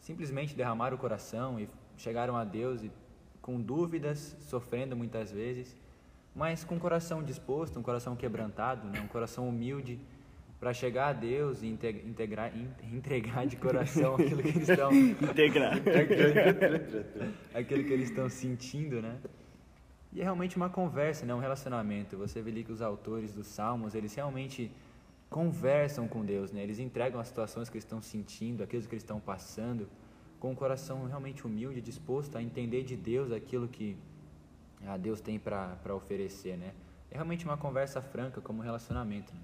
simplesmente 0.00 0.56
derramaram 0.56 0.96
o 0.96 0.98
coração 0.98 1.60
e 1.60 1.68
chegaram 1.96 2.36
a 2.36 2.42
Deus 2.42 2.82
e, 2.82 2.90
com 3.40 3.60
dúvidas, 3.60 4.36
sofrendo 4.40 4.96
muitas 4.96 5.30
vezes, 5.30 5.76
mas 6.34 6.64
com 6.64 6.74
o 6.74 6.80
coração 6.80 7.22
disposto, 7.22 7.78
um 7.78 7.84
coração 7.84 8.16
quebrantado, 8.16 8.88
né? 8.88 9.00
um 9.00 9.06
coração 9.06 9.48
humilde, 9.48 10.00
para 10.58 10.72
chegar 10.72 11.10
a 11.10 11.12
Deus 11.12 11.62
e 11.62 11.68
integrar, 11.68 12.52
entregar 12.92 13.46
de 13.46 13.54
coração 13.54 14.16
aquilo 14.18 14.42
que 14.42 14.48
eles 14.48 14.68
estão 14.68 14.92
integrar 14.92 15.74
aquilo 17.54 17.84
que 17.84 17.92
eles 17.92 18.08
estão 18.08 18.28
sentindo, 18.28 19.00
né? 19.00 19.20
E 20.14 20.20
é 20.20 20.24
realmente 20.24 20.56
uma 20.56 20.70
conversa, 20.70 21.26
né? 21.26 21.34
Um 21.34 21.40
relacionamento. 21.40 22.16
Você 22.16 22.40
vê 22.40 22.50
ali 22.50 22.64
que 22.64 22.72
os 22.72 22.80
autores 22.80 23.34
dos 23.34 23.48
Salmos 23.48 23.94
eles 23.94 24.14
realmente 24.14 24.70
conversam 25.28 26.06
com 26.06 26.24
Deus, 26.24 26.52
né? 26.52 26.62
Eles 26.62 26.78
entregam 26.78 27.20
as 27.20 27.26
situações 27.26 27.68
que 27.68 27.76
eles 27.76 27.84
estão 27.84 28.00
sentindo, 28.00 28.62
aquilo 28.62 28.82
que 28.82 28.94
eles 28.94 29.02
estão 29.02 29.18
passando, 29.18 29.88
com 30.38 30.52
um 30.52 30.54
coração 30.54 31.06
realmente 31.06 31.44
humilde, 31.44 31.80
disposto 31.80 32.38
a 32.38 32.42
entender 32.42 32.84
de 32.84 32.96
Deus 32.96 33.32
aquilo 33.32 33.66
que 33.66 33.96
a 34.86 34.96
Deus 34.96 35.20
tem 35.20 35.38
para 35.38 35.94
oferecer, 35.94 36.56
né? 36.56 36.72
É 37.10 37.14
realmente 37.14 37.44
uma 37.44 37.56
conversa 37.56 38.00
franca, 38.00 38.40
como 38.40 38.60
um 38.60 38.62
relacionamento. 38.62 39.32
Né? 39.34 39.40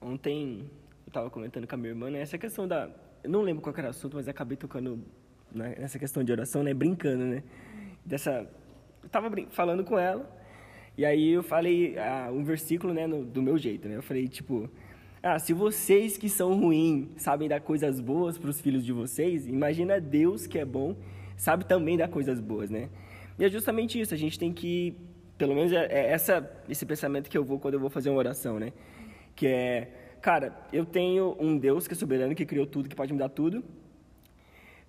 Ontem 0.00 0.60
eu 1.06 1.08
estava 1.08 1.30
comentando 1.30 1.66
com 1.66 1.74
a 1.74 1.78
minha 1.78 1.90
irmã, 1.90 2.10
né? 2.10 2.20
Essa 2.20 2.36
questão 2.36 2.68
da... 2.68 2.90
Eu 3.22 3.30
não 3.30 3.40
lembro 3.40 3.62
qual 3.62 3.74
era 3.78 3.86
o 3.86 3.90
assunto, 3.90 4.16
mas 4.16 4.28
acabei 4.28 4.56
tocando 4.56 5.02
né? 5.52 5.74
nessa 5.78 5.98
questão 5.98 6.22
de 6.22 6.32
oração, 6.32 6.62
né? 6.62 6.74
Brincando, 6.74 7.24
né? 7.24 7.42
Dessa... 8.04 8.46
Eu 9.04 9.06
estava 9.08 9.30
falando 9.50 9.84
com 9.84 9.98
ela, 9.98 10.26
e 10.96 11.04
aí 11.04 11.32
eu 11.32 11.42
falei 11.42 11.98
ah, 11.98 12.30
um 12.32 12.42
versículo, 12.42 12.94
né? 12.94 13.06
No, 13.06 13.22
do 13.22 13.42
meu 13.42 13.58
jeito, 13.58 13.86
né? 13.86 13.96
Eu 13.96 14.02
falei, 14.02 14.26
tipo... 14.26 14.68
Ah, 15.22 15.38
se 15.38 15.52
vocês 15.52 16.16
que 16.16 16.28
são 16.28 16.58
ruins 16.58 17.08
sabem 17.16 17.48
dar 17.48 17.60
coisas 17.60 18.00
boas 18.00 18.38
para 18.38 18.48
os 18.48 18.60
filhos 18.60 18.84
de 18.84 18.92
vocês, 18.92 19.46
imagina 19.46 20.00
Deus 20.00 20.46
que 20.46 20.58
é 20.58 20.64
bom, 20.64 20.96
sabe 21.36 21.64
também 21.66 21.96
dar 21.96 22.08
coisas 22.08 22.40
boas, 22.40 22.70
né? 22.70 22.88
E 23.38 23.44
é 23.44 23.48
justamente 23.48 24.00
isso, 24.00 24.14
a 24.14 24.16
gente 24.16 24.38
tem 24.38 24.52
que, 24.52 24.96
pelo 25.36 25.54
menos 25.54 25.72
é, 25.72 25.84
é 25.86 26.10
essa, 26.12 26.50
esse 26.68 26.86
pensamento 26.86 27.28
que 27.28 27.36
eu 27.36 27.44
vou 27.44 27.58
quando 27.58 27.74
eu 27.74 27.80
vou 27.80 27.90
fazer 27.90 28.08
uma 28.08 28.18
oração, 28.18 28.58
né? 28.58 28.72
Que 29.34 29.46
é, 29.46 30.16
cara, 30.22 30.56
eu 30.72 30.86
tenho 30.86 31.36
um 31.38 31.58
Deus 31.58 31.86
que 31.86 31.92
é 31.92 31.96
soberano, 31.96 32.34
que 32.34 32.46
criou 32.46 32.66
tudo, 32.66 32.88
que 32.88 32.96
pode 32.96 33.12
me 33.12 33.18
dar 33.18 33.28
tudo. 33.28 33.62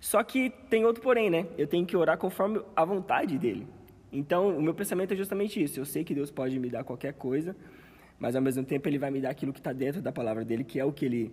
Só 0.00 0.22
que 0.22 0.50
tem 0.70 0.84
outro 0.84 1.02
porém, 1.02 1.28
né? 1.28 1.46
Eu 1.58 1.66
tenho 1.66 1.84
que 1.84 1.96
orar 1.96 2.16
conforme 2.18 2.60
a 2.74 2.84
vontade 2.84 3.38
dele. 3.38 3.66
Então, 4.16 4.56
o 4.56 4.62
meu 4.62 4.72
pensamento 4.72 5.12
é 5.12 5.16
justamente 5.16 5.62
isso. 5.62 5.78
Eu 5.78 5.84
sei 5.84 6.02
que 6.02 6.14
Deus 6.14 6.30
pode 6.30 6.58
me 6.58 6.70
dar 6.70 6.82
qualquer 6.84 7.12
coisa, 7.12 7.54
mas 8.18 8.34
ao 8.34 8.40
mesmo 8.40 8.64
tempo 8.64 8.88
ele 8.88 8.98
vai 8.98 9.10
me 9.10 9.20
dar 9.20 9.28
aquilo 9.28 9.52
que 9.52 9.60
está 9.60 9.74
dentro 9.74 10.00
da 10.00 10.10
palavra 10.10 10.42
dele, 10.42 10.64
que 10.64 10.80
é 10.80 10.84
o 10.84 10.92
que 10.92 11.04
ele 11.04 11.32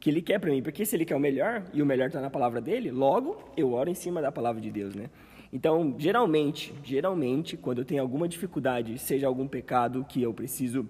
que 0.00 0.10
ele 0.10 0.20
quer 0.20 0.40
para 0.40 0.50
mim. 0.50 0.60
Porque 0.60 0.84
se 0.84 0.96
ele 0.96 1.04
quer 1.04 1.14
o 1.14 1.20
melhor 1.20 1.62
e 1.72 1.80
o 1.80 1.86
melhor 1.86 2.08
está 2.08 2.20
na 2.20 2.28
palavra 2.28 2.60
dele, 2.60 2.90
logo 2.90 3.38
eu 3.56 3.72
oro 3.72 3.88
em 3.88 3.94
cima 3.94 4.20
da 4.20 4.32
palavra 4.32 4.60
de 4.60 4.70
Deus, 4.70 4.96
né? 4.96 5.08
Então, 5.52 5.94
geralmente, 5.96 6.74
geralmente, 6.82 7.56
quando 7.56 7.78
eu 7.78 7.84
tenho 7.84 8.02
alguma 8.02 8.28
dificuldade, 8.28 8.98
seja 8.98 9.28
algum 9.28 9.46
pecado 9.46 10.04
que 10.08 10.20
eu 10.20 10.34
preciso 10.34 10.88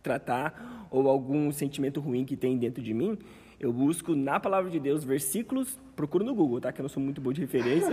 tratar 0.00 0.86
ou 0.88 1.08
algum 1.08 1.50
sentimento 1.50 2.00
ruim 2.00 2.24
que 2.24 2.36
tem 2.36 2.56
dentro 2.56 2.80
de 2.80 2.94
mim, 2.94 3.18
eu 3.58 3.72
busco 3.72 4.14
na 4.14 4.38
palavra 4.38 4.70
de 4.70 4.78
Deus 4.78 5.02
versículos, 5.02 5.78
procuro 5.94 6.24
no 6.24 6.34
Google, 6.34 6.60
tá? 6.60 6.72
Que 6.72 6.80
eu 6.80 6.84
não 6.84 6.90
sou 6.90 7.02
muito 7.02 7.20
bom 7.20 7.32
de 7.32 7.40
referência. 7.40 7.90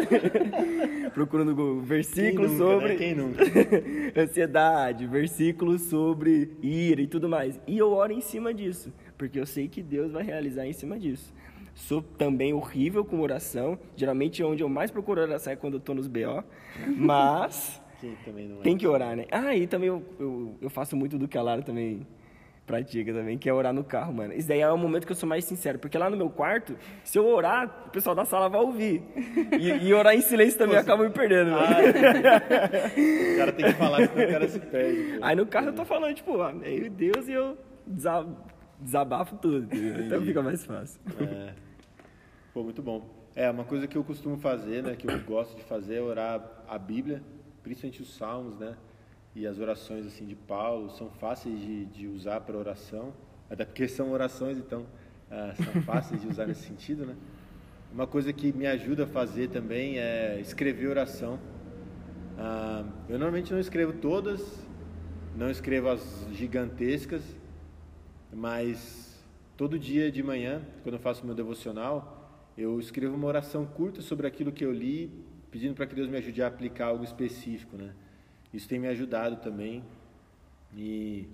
procuro 1.13 1.45
no 1.45 1.55
Google 1.55 1.81
versículos 1.81 2.51
nunca, 2.51 2.65
né? 2.65 2.71
sobre 2.73 2.87
né? 2.89 2.95
Quem 2.95 3.15
nunca? 3.15 3.43
ansiedade, 4.19 5.07
versículos 5.07 5.83
sobre 5.83 6.51
ira 6.61 7.01
e 7.01 7.07
tudo 7.07 7.29
mais. 7.29 7.59
E 7.65 7.77
eu 7.77 7.91
oro 7.93 8.11
em 8.11 8.21
cima 8.21 8.53
disso, 8.53 8.93
porque 9.17 9.39
eu 9.39 9.45
sei 9.45 9.67
que 9.69 9.81
Deus 9.81 10.11
vai 10.11 10.23
realizar 10.23 10.65
em 10.65 10.73
cima 10.73 10.99
disso. 10.99 11.33
Sou 11.75 12.01
também 12.01 12.53
horrível 12.53 13.03
com 13.03 13.21
oração. 13.21 13.79
Geralmente 13.95 14.43
onde 14.43 14.61
eu 14.61 14.69
mais 14.69 14.91
procuro 14.91 15.21
oração 15.21 15.53
é 15.53 15.55
quando 15.55 15.75
eu 15.75 15.79
estou 15.79 15.95
nos 15.95 16.07
BO. 16.07 16.43
Mas 16.97 17.81
é. 18.03 18.61
tem 18.61 18.77
que 18.77 18.85
orar, 18.85 19.15
né? 19.15 19.25
Ah, 19.31 19.55
e 19.55 19.65
também 19.65 19.87
eu, 19.87 20.03
eu, 20.19 20.55
eu, 20.61 20.69
faço 20.69 20.95
muito 20.95 21.17
do 21.17 21.27
que 21.27 21.37
a 21.37 21.41
Lara 21.41 21.61
também 21.61 22.05
pratica 22.65 23.13
também, 23.13 23.37
que 23.37 23.49
é 23.49 23.53
orar 23.53 23.73
no 23.73 23.83
carro, 23.83 24.13
mano. 24.13 24.33
Isso 24.33 24.47
daí 24.47 24.61
é 24.61 24.71
o 24.71 24.77
momento 24.77 25.05
que 25.05 25.11
eu 25.11 25.15
sou 25.15 25.27
mais 25.27 25.45
sincero. 25.45 25.79
Porque 25.79 25.97
lá 25.97 26.09
no 26.09 26.17
meu 26.17 26.29
quarto, 26.29 26.75
se 27.03 27.17
eu 27.17 27.25
orar, 27.25 27.85
o 27.87 27.89
pessoal 27.89 28.15
da 28.15 28.25
sala 28.25 28.49
vai 28.49 28.61
ouvir. 28.61 29.03
E, 29.59 29.87
e 29.87 29.93
orar 29.93 30.13
em 30.15 30.21
silêncio 30.21 30.57
também 30.57 30.77
acaba 30.77 31.03
me 31.03 31.09
perdendo, 31.09 31.51
mano. 31.51 31.65
Ah, 31.65 31.79
o 33.33 33.37
cara 33.37 33.51
tem 33.51 33.65
que 33.65 33.73
falar, 33.73 34.07
senão 34.07 34.25
o 34.25 34.31
cara 34.31 34.47
se 34.47 34.59
perde. 34.59 35.17
Pô. 35.17 35.25
Aí 35.25 35.35
no 35.35 35.45
carro 35.45 35.67
eu 35.67 35.73
tô 35.73 35.85
falando, 35.85 36.15
tipo, 36.15 36.37
ó, 36.37 36.51
meu 36.51 36.89
Deus, 36.89 37.27
e 37.27 37.33
eu 37.33 37.57
desabafo 38.79 39.35
tudo. 39.37 39.67
Então 39.75 40.21
fica 40.21 40.41
mais 40.41 40.65
fácil. 40.65 41.01
É. 41.19 41.53
Pô, 42.53 42.63
muito 42.63 42.81
bom. 42.81 43.23
É, 43.35 43.49
uma 43.49 43.63
coisa 43.63 43.87
que 43.87 43.97
eu 43.97 44.03
costumo 44.03 44.37
fazer, 44.37 44.83
né, 44.83 44.95
que 44.95 45.09
eu 45.09 45.19
gosto 45.21 45.55
de 45.55 45.63
fazer 45.63 45.95
é 45.95 46.01
orar 46.01 46.63
a 46.67 46.77
Bíblia, 46.77 47.23
principalmente 47.63 48.01
os 48.01 48.15
salmos, 48.15 48.59
né, 48.59 48.75
e 49.35 49.47
as 49.47 49.59
orações 49.59 50.05
assim 50.05 50.25
de 50.25 50.35
Paulo, 50.35 50.89
são 50.91 51.09
fáceis 51.09 51.59
de, 51.59 51.85
de 51.85 52.07
usar 52.07 52.41
para 52.41 52.57
oração, 52.57 53.13
até 53.49 53.65
porque 53.65 53.87
são 53.87 54.11
orações, 54.11 54.57
então 54.57 54.85
ah, 55.29 55.53
são 55.55 55.81
fáceis 55.83 56.21
de 56.21 56.27
usar 56.27 56.45
nesse 56.45 56.63
sentido, 56.67 57.05
né. 57.05 57.15
Uma 57.91 58.07
coisa 58.07 58.33
que 58.33 58.51
me 58.51 58.65
ajuda 58.65 59.03
a 59.03 59.07
fazer 59.07 59.49
também 59.49 59.99
é 59.99 60.39
escrever 60.39 60.87
oração. 60.87 61.39
Ah, 62.37 62.83
eu 63.07 63.19
normalmente 63.19 63.51
não 63.51 63.59
escrevo 63.59 63.93
todas, 63.93 64.65
não 65.35 65.49
escrevo 65.49 65.89
as 65.89 66.27
gigantescas, 66.31 67.23
mas 68.31 69.23
todo 69.55 69.77
dia 69.77 70.11
de 70.11 70.23
manhã, 70.23 70.61
quando 70.81 70.95
eu 70.95 70.99
faço 70.99 71.25
meu 71.25 71.35
devocional, 71.35 72.51
eu 72.57 72.79
escrevo 72.79 73.15
uma 73.15 73.27
oração 73.27 73.65
curta 73.65 74.01
sobre 74.01 74.27
aquilo 74.27 74.51
que 74.51 74.63
eu 74.63 74.71
li, 74.71 75.11
pedindo 75.49 75.73
para 75.75 75.85
que 75.85 75.95
Deus 75.95 76.07
me 76.07 76.17
ajude 76.17 76.41
a 76.41 76.47
aplicar 76.47 76.87
algo 76.87 77.03
específico, 77.03 77.77
né? 77.77 77.93
Isso 78.53 78.67
tem 78.67 78.79
me 78.79 78.87
ajudado 78.87 79.37
também. 79.37 79.83
E 80.75 81.27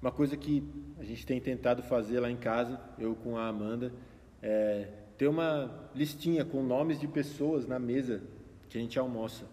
uma 0.00 0.10
coisa 0.10 0.36
que 0.36 0.62
a 0.98 1.04
gente 1.04 1.26
tem 1.26 1.40
tentado 1.40 1.82
fazer 1.82 2.20
lá 2.20 2.30
em 2.30 2.36
casa, 2.36 2.80
eu 2.98 3.14
com 3.14 3.36
a 3.36 3.48
Amanda, 3.48 3.92
é 4.42 4.88
ter 5.16 5.28
uma 5.28 5.70
listinha 5.94 6.44
com 6.44 6.62
nomes 6.62 6.98
de 6.98 7.06
pessoas 7.06 7.66
na 7.66 7.78
mesa 7.78 8.22
que 8.68 8.78
a 8.78 8.80
gente 8.80 8.98
almoça. 8.98 9.44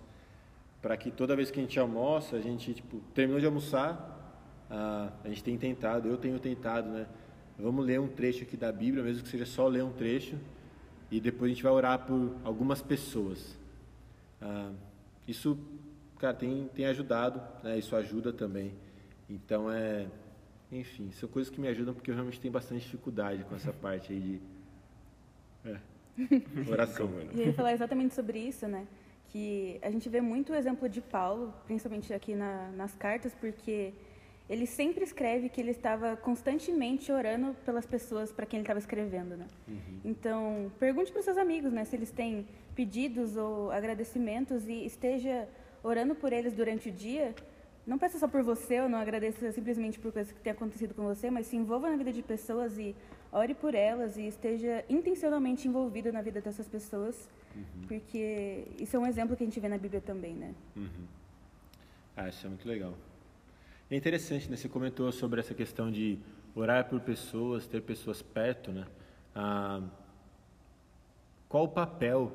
Para 0.81 0.95
que 0.95 1.11
toda 1.11 1.35
vez 1.35 1.51
que 1.51 1.59
a 1.59 1.63
gente 1.63 1.77
almoça, 1.79 2.37
a 2.37 2.41
gente, 2.41 2.73
tipo, 2.73 3.01
terminou 3.13 3.39
de 3.39 3.45
almoçar, 3.45 4.13
a, 4.69 5.11
a 5.23 5.27
gente 5.27 5.43
tem 5.43 5.57
tentado, 5.57 6.07
eu 6.07 6.17
tenho 6.17 6.39
tentado, 6.39 6.89
né? 6.89 7.07
Vamos 7.59 7.85
ler 7.85 7.99
um 7.99 8.07
trecho 8.07 8.43
aqui 8.43 8.55
da 8.55 8.71
Bíblia, 8.71 9.03
mesmo 9.03 9.23
que 9.23 9.29
seja 9.29 9.45
só 9.45 9.67
ler 9.67 9.83
um 9.83 9.91
trecho 9.91 10.37
e 11.09 11.19
depois 11.19 11.51
a 11.51 11.53
gente 11.53 11.63
vai 11.63 11.71
orar 11.71 12.05
por 12.05 12.35
algumas 12.43 12.81
pessoas. 12.81 13.57
Ah, 14.41 14.71
isso, 15.27 15.57
cara, 16.19 16.33
tem, 16.33 16.69
tem 16.73 16.85
ajudado, 16.85 17.41
né? 17.63 17.77
isso 17.77 17.95
ajuda 17.95 18.33
também. 18.33 18.73
Então 19.29 19.71
é, 19.71 20.07
enfim, 20.71 21.11
são 21.11 21.29
coisas 21.29 21.51
que 21.51 21.59
me 21.59 21.67
ajudam 21.67 21.93
porque 21.93 22.11
eu 22.11 22.15
realmente 22.15 22.39
tenho 22.39 22.51
bastante 22.51 22.81
dificuldade 22.81 23.43
com 23.43 23.55
essa 23.55 23.71
parte 23.71 24.11
aí 24.13 24.19
de 24.19 24.41
é, 25.65 25.77
oração. 26.71 27.09
E 27.33 27.41
ele 27.41 27.53
falar 27.53 27.73
exatamente 27.73 28.13
sobre 28.13 28.39
isso, 28.39 28.67
né? 28.67 28.85
Que 29.29 29.79
a 29.81 29.91
gente 29.91 30.07
vê 30.09 30.21
muito 30.21 30.53
o 30.53 30.55
exemplo 30.55 30.87
de 30.87 31.01
Paulo, 31.01 31.53
principalmente 31.65 32.13
aqui 32.13 32.33
na, 32.33 32.69
nas 32.71 32.95
cartas, 32.95 33.33
porque 33.35 33.93
ele 34.49 34.65
sempre 34.65 35.03
escreve 35.03 35.49
que 35.49 35.59
ele 35.59 35.71
estava 35.71 36.15
constantemente 36.15 37.11
orando 37.11 37.53
pelas 37.65 37.85
pessoas 37.85 38.31
para 38.31 38.45
quem 38.45 38.59
ele 38.59 38.63
estava 38.63 38.79
escrevendo, 38.79 39.35
né? 39.35 39.47
Uhum. 39.67 39.99
Então, 40.05 40.71
pergunte 40.79 41.11
para 41.11 41.19
os 41.19 41.25
seus 41.25 41.37
amigos, 41.37 41.73
né, 41.73 41.83
se 41.83 41.95
eles 41.95 42.11
têm 42.11 42.47
pedidos 42.73 43.35
ou 43.35 43.71
agradecimentos 43.71 44.67
e 44.67 44.85
esteja 44.85 45.47
orando 45.87 46.13
por 46.15 46.33
eles 46.33 46.53
durante 46.53 46.89
o 46.89 46.91
dia. 46.91 47.33
Não 47.85 47.97
peça 47.97 48.19
só 48.19 48.27
por 48.27 48.43
você 48.43 48.81
ou 48.81 48.89
não 48.89 48.99
agradeça 48.99 49.51
simplesmente 49.51 49.97
por 49.97 50.11
coisas 50.11 50.31
que 50.31 50.39
têm 50.41 50.51
acontecido 50.51 50.93
com 50.93 51.03
você, 51.03 51.31
mas 51.31 51.47
se 51.47 51.55
envolva 51.55 51.89
na 51.89 51.95
vida 51.95 52.11
de 52.11 52.21
pessoas 52.21 52.77
e 52.77 52.93
ore 53.31 53.53
por 53.53 53.73
elas 53.73 54.17
e 54.17 54.27
esteja 54.27 54.83
intencionalmente 54.89 55.67
envolvido 55.67 56.11
na 56.11 56.21
vida 56.21 56.41
dessas 56.41 56.67
pessoas, 56.67 57.29
uhum. 57.55 57.87
porque 57.87 58.65
isso 58.77 58.95
é 58.97 58.99
um 58.99 59.07
exemplo 59.07 59.35
que 59.37 59.43
a 59.43 59.47
gente 59.47 59.59
vê 59.59 59.69
na 59.69 59.77
Bíblia 59.77 60.01
também, 60.01 60.33
né? 60.33 60.53
Uhum. 60.75 61.05
Ah, 62.15 62.27
isso 62.27 62.45
é 62.45 62.49
muito 62.49 62.67
legal. 62.67 62.93
É 63.89 63.95
interessante, 63.95 64.49
né? 64.49 64.57
Você 64.57 64.67
comentou 64.67 65.09
sobre 65.13 65.39
essa 65.39 65.53
questão 65.53 65.89
de 65.89 66.19
orar 66.53 66.89
por 66.89 66.99
pessoas, 66.99 67.67
ter 67.67 67.81
pessoas 67.81 68.21
perto, 68.21 68.71
né? 68.71 68.85
Ah, 69.33 69.81
qual 71.47 71.63
o 71.63 71.69
papel? 71.69 72.33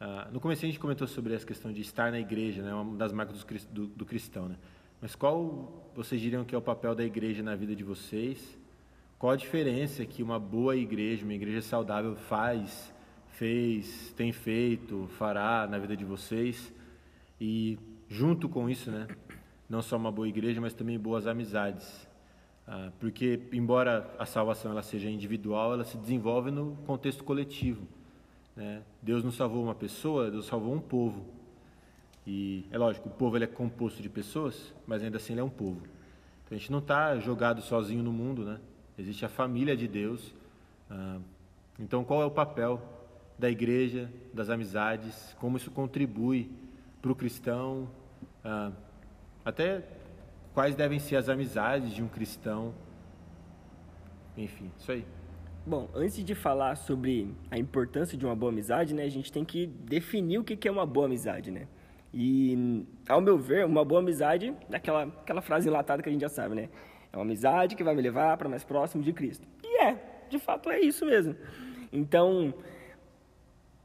Ah, 0.00 0.28
no 0.32 0.40
começo 0.40 0.64
a 0.64 0.68
gente 0.68 0.78
comentou 0.78 1.06
sobre 1.06 1.34
essa 1.34 1.46
questão 1.46 1.72
de 1.72 1.80
estar 1.80 2.10
na 2.10 2.20
igreja, 2.20 2.62
né? 2.62 2.74
Uma 2.74 2.96
das 2.96 3.12
marcas 3.12 3.44
do, 3.70 3.86
do, 3.86 4.04
cristão, 4.04 4.48
né? 4.48 4.56
Mas 5.00 5.14
qual 5.14 5.90
vocês 5.94 6.20
diriam 6.20 6.44
que 6.44 6.54
é 6.54 6.58
o 6.58 6.62
papel 6.62 6.94
da 6.94 7.04
igreja 7.04 7.42
na 7.42 7.54
vida 7.54 7.74
de 7.74 7.84
vocês? 7.84 8.58
Qual 9.18 9.32
a 9.32 9.36
diferença 9.36 10.04
que 10.04 10.22
uma 10.22 10.38
boa 10.38 10.76
igreja, 10.76 11.24
uma 11.24 11.34
igreja 11.34 11.62
saudável 11.62 12.14
faz, 12.16 12.92
fez, 13.32 14.12
tem 14.16 14.32
feito, 14.32 15.08
fará 15.18 15.66
na 15.66 15.78
vida 15.78 15.96
de 15.96 16.04
vocês? 16.04 16.72
E 17.40 17.78
junto 18.08 18.48
com 18.48 18.68
isso, 18.68 18.90
né? 18.90 19.06
não 19.68 19.82
só 19.82 19.96
uma 19.96 20.12
boa 20.12 20.28
igreja, 20.28 20.60
mas 20.60 20.74
também 20.74 20.98
boas 20.98 21.26
amizades. 21.26 22.06
Ah, 22.66 22.90
porque, 22.98 23.40
embora 23.52 24.12
a 24.18 24.26
salvação 24.26 24.70
ela 24.70 24.82
seja 24.82 25.08
individual, 25.08 25.72
ela 25.72 25.84
se 25.84 25.96
desenvolve 25.96 26.50
no 26.50 26.76
contexto 26.86 27.24
coletivo. 27.24 27.86
Né? 28.56 28.82
Deus 29.02 29.22
não 29.22 29.30
salvou 29.30 29.62
uma 29.62 29.74
pessoa, 29.74 30.30
Deus 30.30 30.46
salvou 30.46 30.74
um 30.74 30.80
povo. 30.80 31.24
E 32.26 32.66
é 32.72 32.78
lógico, 32.78 33.08
o 33.08 33.12
povo 33.12 33.36
ele 33.36 33.44
é 33.44 33.48
composto 33.48 34.02
de 34.02 34.08
pessoas, 34.08 34.74
mas 34.86 35.02
ainda 35.02 35.18
assim 35.18 35.34
ele 35.34 35.40
é 35.40 35.44
um 35.44 35.50
povo. 35.50 35.82
Então 36.44 36.56
a 36.56 36.58
gente 36.58 36.72
não 36.72 36.78
está 36.78 37.16
jogado 37.18 37.60
sozinho 37.60 38.02
no 38.02 38.12
mundo, 38.12 38.44
né? 38.44 38.58
Existe 38.98 39.24
a 39.24 39.28
família 39.28 39.76
de 39.76 39.86
Deus. 39.86 40.34
Ah, 40.90 41.18
então 41.78 42.02
qual 42.02 42.22
é 42.22 42.24
o 42.24 42.30
papel 42.30 42.82
da 43.38 43.50
igreja, 43.50 44.10
das 44.32 44.48
amizades? 44.48 45.36
Como 45.38 45.56
isso 45.56 45.70
contribui 45.70 46.50
para 47.02 47.12
o 47.12 47.14
cristão? 47.14 47.88
Ah, 48.42 48.72
até 49.44 49.84
quais 50.54 50.74
devem 50.74 50.98
ser 50.98 51.16
as 51.16 51.28
amizades 51.28 51.94
de 51.94 52.02
um 52.02 52.08
cristão. 52.08 52.74
Enfim, 54.36 54.70
isso 54.78 54.90
aí. 54.90 55.04
Bom, 55.66 55.88
antes 55.94 56.24
de 56.24 56.34
falar 56.34 56.76
sobre 56.76 57.34
a 57.50 57.58
importância 57.58 58.16
de 58.16 58.24
uma 58.24 58.36
boa 58.36 58.52
amizade, 58.52 58.94
né, 58.94 59.02
a 59.02 59.10
gente 59.10 59.32
tem 59.32 59.44
que 59.44 59.66
definir 59.66 60.38
o 60.38 60.44
que 60.44 60.68
é 60.68 60.70
uma 60.70 60.86
boa 60.86 61.06
amizade, 61.06 61.50
né? 61.50 61.66
E, 62.14 62.86
ao 63.08 63.20
meu 63.20 63.36
ver, 63.36 63.66
uma 63.66 63.84
boa 63.84 64.00
amizade, 64.00 64.54
aquela, 64.72 65.02
aquela 65.02 65.42
frase 65.42 65.68
enlatada 65.68 66.02
que 66.02 66.08
a 66.08 66.12
gente 66.12 66.20
já 66.20 66.28
sabe, 66.28 66.54
né? 66.54 66.68
É 67.12 67.16
uma 67.16 67.24
amizade 67.24 67.74
que 67.74 67.82
vai 67.82 67.94
me 67.94 68.00
levar 68.00 68.36
para 68.36 68.48
mais 68.48 68.62
próximo 68.62 69.02
de 69.02 69.12
Cristo. 69.12 69.46
E 69.64 69.82
é, 69.82 69.98
de 70.30 70.38
fato 70.38 70.70
é 70.70 70.80
isso 70.80 71.04
mesmo. 71.04 71.34
Então, 71.92 72.54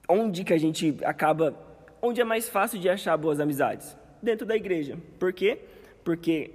onde 0.07 0.43
que 0.43 0.53
a 0.53 0.57
gente 0.59 0.97
acaba, 1.03 1.57
onde 2.01 2.21
é 2.21 2.23
mais 2.23 2.47
fácil 2.47 2.79
de 2.79 2.87
achar 2.87 3.17
boas 3.17 3.39
amizades? 3.39 3.97
dentro 4.21 4.45
da 4.45 4.55
igreja. 4.55 4.97
Por 5.19 5.33
quê? 5.33 5.59
Porque 6.03 6.51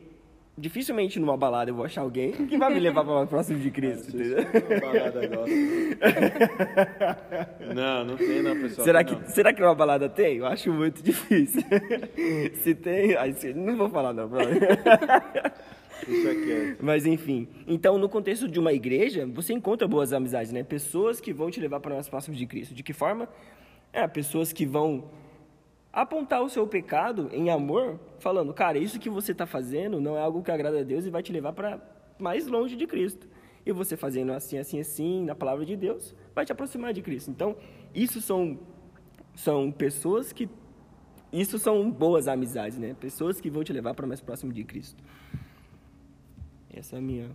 dificilmente 0.59 1.21
numa 1.21 1.37
balada 1.37 1.71
eu 1.71 1.75
vou 1.75 1.85
achar 1.85 2.01
alguém 2.01 2.33
que 2.33 2.57
vai 2.57 2.73
me 2.73 2.81
levar 2.81 3.05
para 3.05 3.23
o 3.23 3.27
próximo 3.27 3.59
de 3.59 3.71
Cristo. 3.71 4.17
não, 7.75 8.05
não 8.05 8.17
tem 8.17 8.43
não, 8.43 8.59
pessoal. 8.61 8.85
Será 8.85 9.05
que, 9.05 9.15
não. 9.15 9.27
será 9.27 9.53
que 9.53 9.63
uma 9.63 9.75
balada 9.75 10.09
tem? 10.09 10.39
Eu 10.39 10.47
acho 10.47 10.73
muito 10.73 11.03
difícil. 11.03 11.63
Se 12.63 12.75
tem, 12.75 13.15
aí 13.17 13.35
não 13.55 13.77
vou 13.77 13.91
falar 13.91 14.15
não. 14.15 14.31
Isso 16.09 16.29
aqui 16.29 16.53
é. 16.53 16.77
Mas 16.81 17.07
enfim, 17.07 17.49
então 17.67 17.99
no 17.99 18.09
contexto 18.09 18.49
de 18.49 18.59
uma 18.59 18.73
igreja, 18.73 19.27
você 19.27 19.53
encontra 19.53 19.87
boas 19.87 20.13
amizades, 20.13 20.53
né? 20.53 20.63
Pessoas 20.63 21.21
que 21.21 21.33
vão 21.33 21.51
te 21.51 21.61
levar 21.61 21.81
para 21.81 21.95
mais 21.95 22.09
próximos 22.09 22.39
de 22.39 22.47
Cristo. 22.47 22.75
De 22.75 22.83
que 22.83 22.93
forma? 22.93 23.29
É, 23.93 24.07
pessoas 24.07 24.53
que 24.53 24.65
vão 24.65 25.11
apontar 25.97 26.43
o 26.43 26.49
seu 26.51 26.67
pecado 26.67 27.31
em 27.33 27.49
amor, 27.49 27.99
falando, 28.19 28.53
cara, 28.53 28.77
isso 28.77 28.99
que 28.99 29.09
você 29.09 29.33
está 29.33 29.47
fazendo 29.47 29.99
não 29.99 30.15
é 30.15 30.21
algo 30.21 30.43
que 30.43 30.51
agrada 30.51 30.81
a 30.81 30.83
Deus 30.83 31.07
e 31.07 31.11
vai 31.11 31.23
te 31.23 31.33
levar 31.33 31.55
para 31.55 31.81
mais 32.19 32.47
longe 32.47 32.77
de 32.77 32.87
Cristo. 32.87 33.27
E 33.65 33.73
você 33.73 33.97
fazendo 33.97 34.33
assim, 34.33 34.59
assim, 34.59 34.79
assim, 34.79 35.25
na 35.25 35.35
palavra 35.35 35.65
de 35.65 35.75
Deus, 35.75 36.15
vai 36.35 36.45
te 36.45 36.53
aproximar 36.53 36.93
de 36.93 37.01
Cristo. 37.01 37.31
Então, 37.31 37.57
isso 37.95 38.21
são, 38.21 38.59
são 39.35 39.73
pessoas 39.73 40.35
que. 40.35 40.51
Isso 41.33 41.59
são 41.59 41.91
boas 41.91 42.29
amizades, 42.29 42.79
né? 42.79 42.95
Pessoas 43.01 43.41
que 43.41 43.49
vão 43.49 43.65
te 43.65 43.73
levar 43.73 43.95
para 43.95 44.07
mais 44.07 44.21
próximo 44.21 44.53
de 44.53 44.65
Cristo. 44.65 45.03
Essa 46.73 46.97
é 46.97 46.99
a 46.99 47.03
minha 47.03 47.31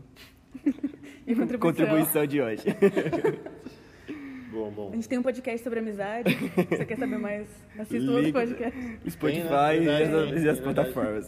contribuição. 1.26 1.60
contribuição 1.60 2.28
de 2.28 2.42
hoje. 2.42 2.64
Bom, 4.52 4.70
bom. 4.70 4.90
A 4.92 4.96
gente 4.96 5.08
tem 5.08 5.18
um 5.18 5.24
podcast 5.24 5.64
sobre 5.64 5.80
amizade. 5.80 6.36
Você 6.70 6.86
quer 6.86 6.98
saber 6.98 7.18
mais? 7.18 7.48
Assista 7.80 8.12
outro 8.12 8.34
podcast. 8.34 9.00
Spotify 9.10 9.78
tem, 9.78 9.86
né? 9.86 10.40
e, 10.40 10.50
as, 10.50 10.60
plataformas. 10.60 11.26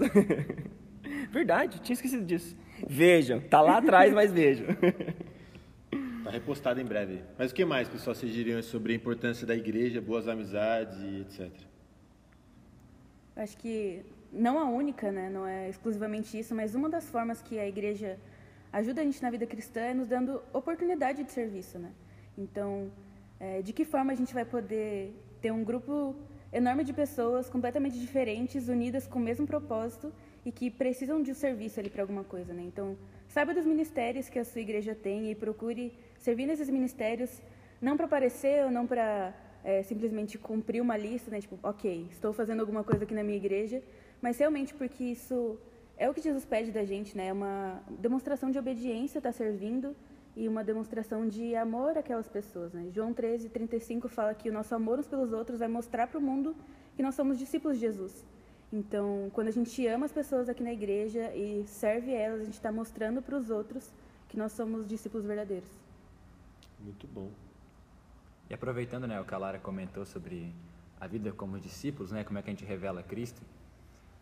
Verdade, 1.32 1.80
tinha 1.80 1.94
esquecido 1.94 2.26
disso. 2.26 2.56
Vejam, 2.86 3.40
tá 3.40 3.62
lá 3.62 3.78
atrás, 3.78 4.14
mas 4.14 4.32
vejam. 4.32 4.68
Tá 6.24 6.32
repostado 6.32 6.82
em 6.82 6.86
breve. 6.86 7.22
Mas 7.38 7.52
o 7.52 7.56
que 7.56 7.64
mais, 7.64 7.88
pessoal, 7.88 8.14
vocês 8.14 8.32
diriam 8.32 8.62
sobre 8.62 8.92
a 8.92 8.96
importância 8.96 9.48
da 9.48 9.56
igreja, 9.56 10.02
boas 10.02 10.28
amizades 10.28 11.00
e 11.02 11.22
etc? 11.22 11.50
Acho 13.38 13.58
que 13.58 14.06
não 14.34 14.60
a 14.60 14.66
única, 14.66 15.12
né? 15.12 15.30
Não 15.30 15.48
é 15.48 15.70
exclusivamente 15.70 16.38
isso, 16.38 16.54
mas 16.54 16.76
uma 16.76 16.90
das 16.90 17.10
formas 17.10 17.42
que 17.42 17.58
a 17.58 17.68
igreja 17.68 18.20
ajuda 18.72 19.02
a 19.02 19.04
gente 19.06 19.22
na 19.22 19.30
vida 19.30 19.46
cristã 19.46 19.80
é 19.80 19.94
nos 19.94 20.10
dando 20.10 20.42
oportunidade 20.52 21.24
de 21.24 21.32
serviço, 21.32 21.80
né? 21.80 21.92
Então, 22.38 22.92
é, 23.40 23.62
de 23.62 23.74
que 23.74 23.86
forma 23.86 24.12
a 24.14 24.16
gente 24.16 24.34
vai 24.34 24.46
poder 24.46 25.14
ter 25.42 25.52
um 25.52 25.64
grupo 25.64 26.16
enorme 26.52 26.84
de 26.84 26.94
pessoas 26.94 27.50
completamente 27.50 28.00
diferentes, 28.00 28.70
unidas 28.70 29.08
com 29.08 29.20
o 29.20 29.22
mesmo 29.22 29.46
propósito 29.46 30.14
e 30.46 30.52
que 30.52 30.70
precisam 30.70 31.22
de 31.22 31.32
um 31.32 31.34
serviço 31.34 31.80
ali 31.80 31.90
para 31.90 32.04
alguma 32.04 32.24
coisa, 32.24 32.54
né? 32.54 32.64
Então, 32.64 32.96
saiba 33.28 33.54
dos 33.54 33.66
ministérios 33.66 34.30
que 34.30 34.38
a 34.38 34.46
sua 34.46 34.62
igreja 34.62 34.94
tem 34.94 35.32
e 35.32 35.36
procure 35.36 35.94
servir 36.18 36.46
nesses 36.46 36.70
ministérios, 36.70 37.42
não 37.82 37.98
para 37.98 38.06
aparecer 38.06 38.64
ou 38.66 38.72
não 38.72 38.86
para 38.86 39.34
é, 39.64 39.82
simplesmente 39.84 40.38
cumprir 40.38 40.82
uma 40.82 40.96
lista, 40.96 41.32
né? 41.32 41.42
Tipo, 41.42 41.58
ok, 41.64 42.08
estou 42.12 42.32
fazendo 42.34 42.60
alguma 42.60 42.84
coisa 42.84 43.04
aqui 43.04 43.14
na 43.14 43.24
minha 43.24 43.38
igreja, 43.38 43.82
mas 44.22 44.38
realmente 44.38 44.74
porque 44.74 45.04
isso 45.04 45.58
é 45.98 46.10
o 46.10 46.14
que 46.14 46.22
Jesus 46.22 46.46
pede 46.46 46.72
da 46.72 46.86
gente, 46.86 47.18
né? 47.18 47.28
É 47.28 47.34
uma 47.34 47.82
demonstração 48.00 48.52
de 48.52 48.60
obediência, 48.60 49.18
estar 49.18 49.32
tá 49.32 49.38
servindo 49.38 49.96
e 50.36 50.48
uma 50.48 50.64
demonstração 50.64 51.28
de 51.28 51.56
amor 51.56 51.98
àquelas 51.98 52.28
pessoas. 52.28 52.74
Né? 52.74 52.90
João 52.92 53.14
13, 53.14 53.50
35 53.50 54.10
fala 54.10 54.34
que 54.34 54.50
o 54.50 54.54
nosso 54.54 54.74
amor 54.74 55.00
uns 55.00 55.08
pelos 55.08 55.32
outros 55.32 55.60
vai 55.60 55.68
mostrar 55.68 56.08
para 56.08 56.18
o 56.18 56.22
mundo 56.22 56.56
que 56.96 57.04
nós 57.04 57.16
somos 57.16 57.38
discípulos 57.38 57.78
de 57.78 57.82
Jesus. 57.82 58.26
Então, 58.72 59.30
quando 59.34 59.50
a 59.50 59.52
gente 59.52 59.86
ama 59.88 60.06
as 60.06 60.12
pessoas 60.12 60.50
aqui 60.50 60.64
na 60.64 60.74
igreja 60.74 61.32
e 61.36 61.64
serve 61.68 62.12
elas, 62.12 62.42
a 62.42 62.44
gente 62.46 62.56
está 62.56 62.72
mostrando 62.72 63.22
para 63.22 63.38
os 63.38 63.52
outros 63.52 63.94
que 64.28 64.36
nós 64.36 64.52
somos 64.52 64.88
discípulos 64.88 65.26
verdadeiros. 65.26 65.70
Muito 66.80 67.08
bom. 67.08 67.30
E 68.50 68.54
aproveitando 68.54 69.06
né, 69.08 69.22
o 69.22 69.26
que 69.26 69.34
a 69.34 69.38
Lara 69.38 69.60
comentou 69.60 70.06
sobre 70.06 70.52
a 71.00 71.06
vida 71.06 71.32
como 71.32 71.60
discípulos, 71.60 72.12
né, 72.12 72.24
como 72.24 72.40
é 72.40 72.42
que 72.42 72.50
a 72.50 72.54
gente 72.54 72.66
revela 72.66 73.04
Cristo, 73.04 73.44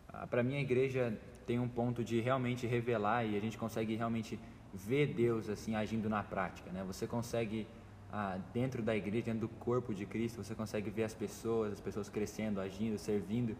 ah, 0.08 0.26
para 0.26 0.42
mim 0.42 0.56
a 0.56 0.60
igreja 0.60 1.18
tem 1.46 1.58
um 1.58 1.68
ponto 1.68 2.04
de 2.04 2.20
realmente 2.20 2.66
revelar 2.66 3.24
e 3.24 3.36
a 3.36 3.40
gente 3.40 3.56
consegue 3.56 3.94
realmente 3.96 4.38
ver 4.72 5.08
Deus 5.14 5.48
assim 5.48 5.74
agindo 5.74 6.08
na 6.08 6.22
prática, 6.22 6.70
né? 6.70 6.82
Você 6.84 7.06
consegue 7.06 7.66
ah, 8.12 8.38
dentro 8.52 8.82
da 8.82 8.94
igreja, 8.94 9.26
dentro 9.26 9.40
do 9.40 9.48
corpo 9.48 9.94
de 9.94 10.04
Cristo, 10.04 10.42
você 10.42 10.54
consegue 10.54 10.90
ver 10.90 11.04
as 11.04 11.14
pessoas, 11.14 11.72
as 11.72 11.80
pessoas 11.80 12.08
crescendo, 12.08 12.60
agindo, 12.60 12.98
servindo, 12.98 13.56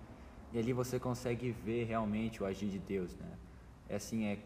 e 0.53 0.59
ali 0.59 0.72
você 0.72 0.98
consegue 0.98 1.51
ver 1.51 1.85
realmente 1.85 2.42
o 2.42 2.46
agir 2.46 2.68
de 2.68 2.79
Deus, 2.79 3.14
né? 3.16 3.33
É 3.88 3.96
assim, 3.96 4.25
é, 4.25 4.38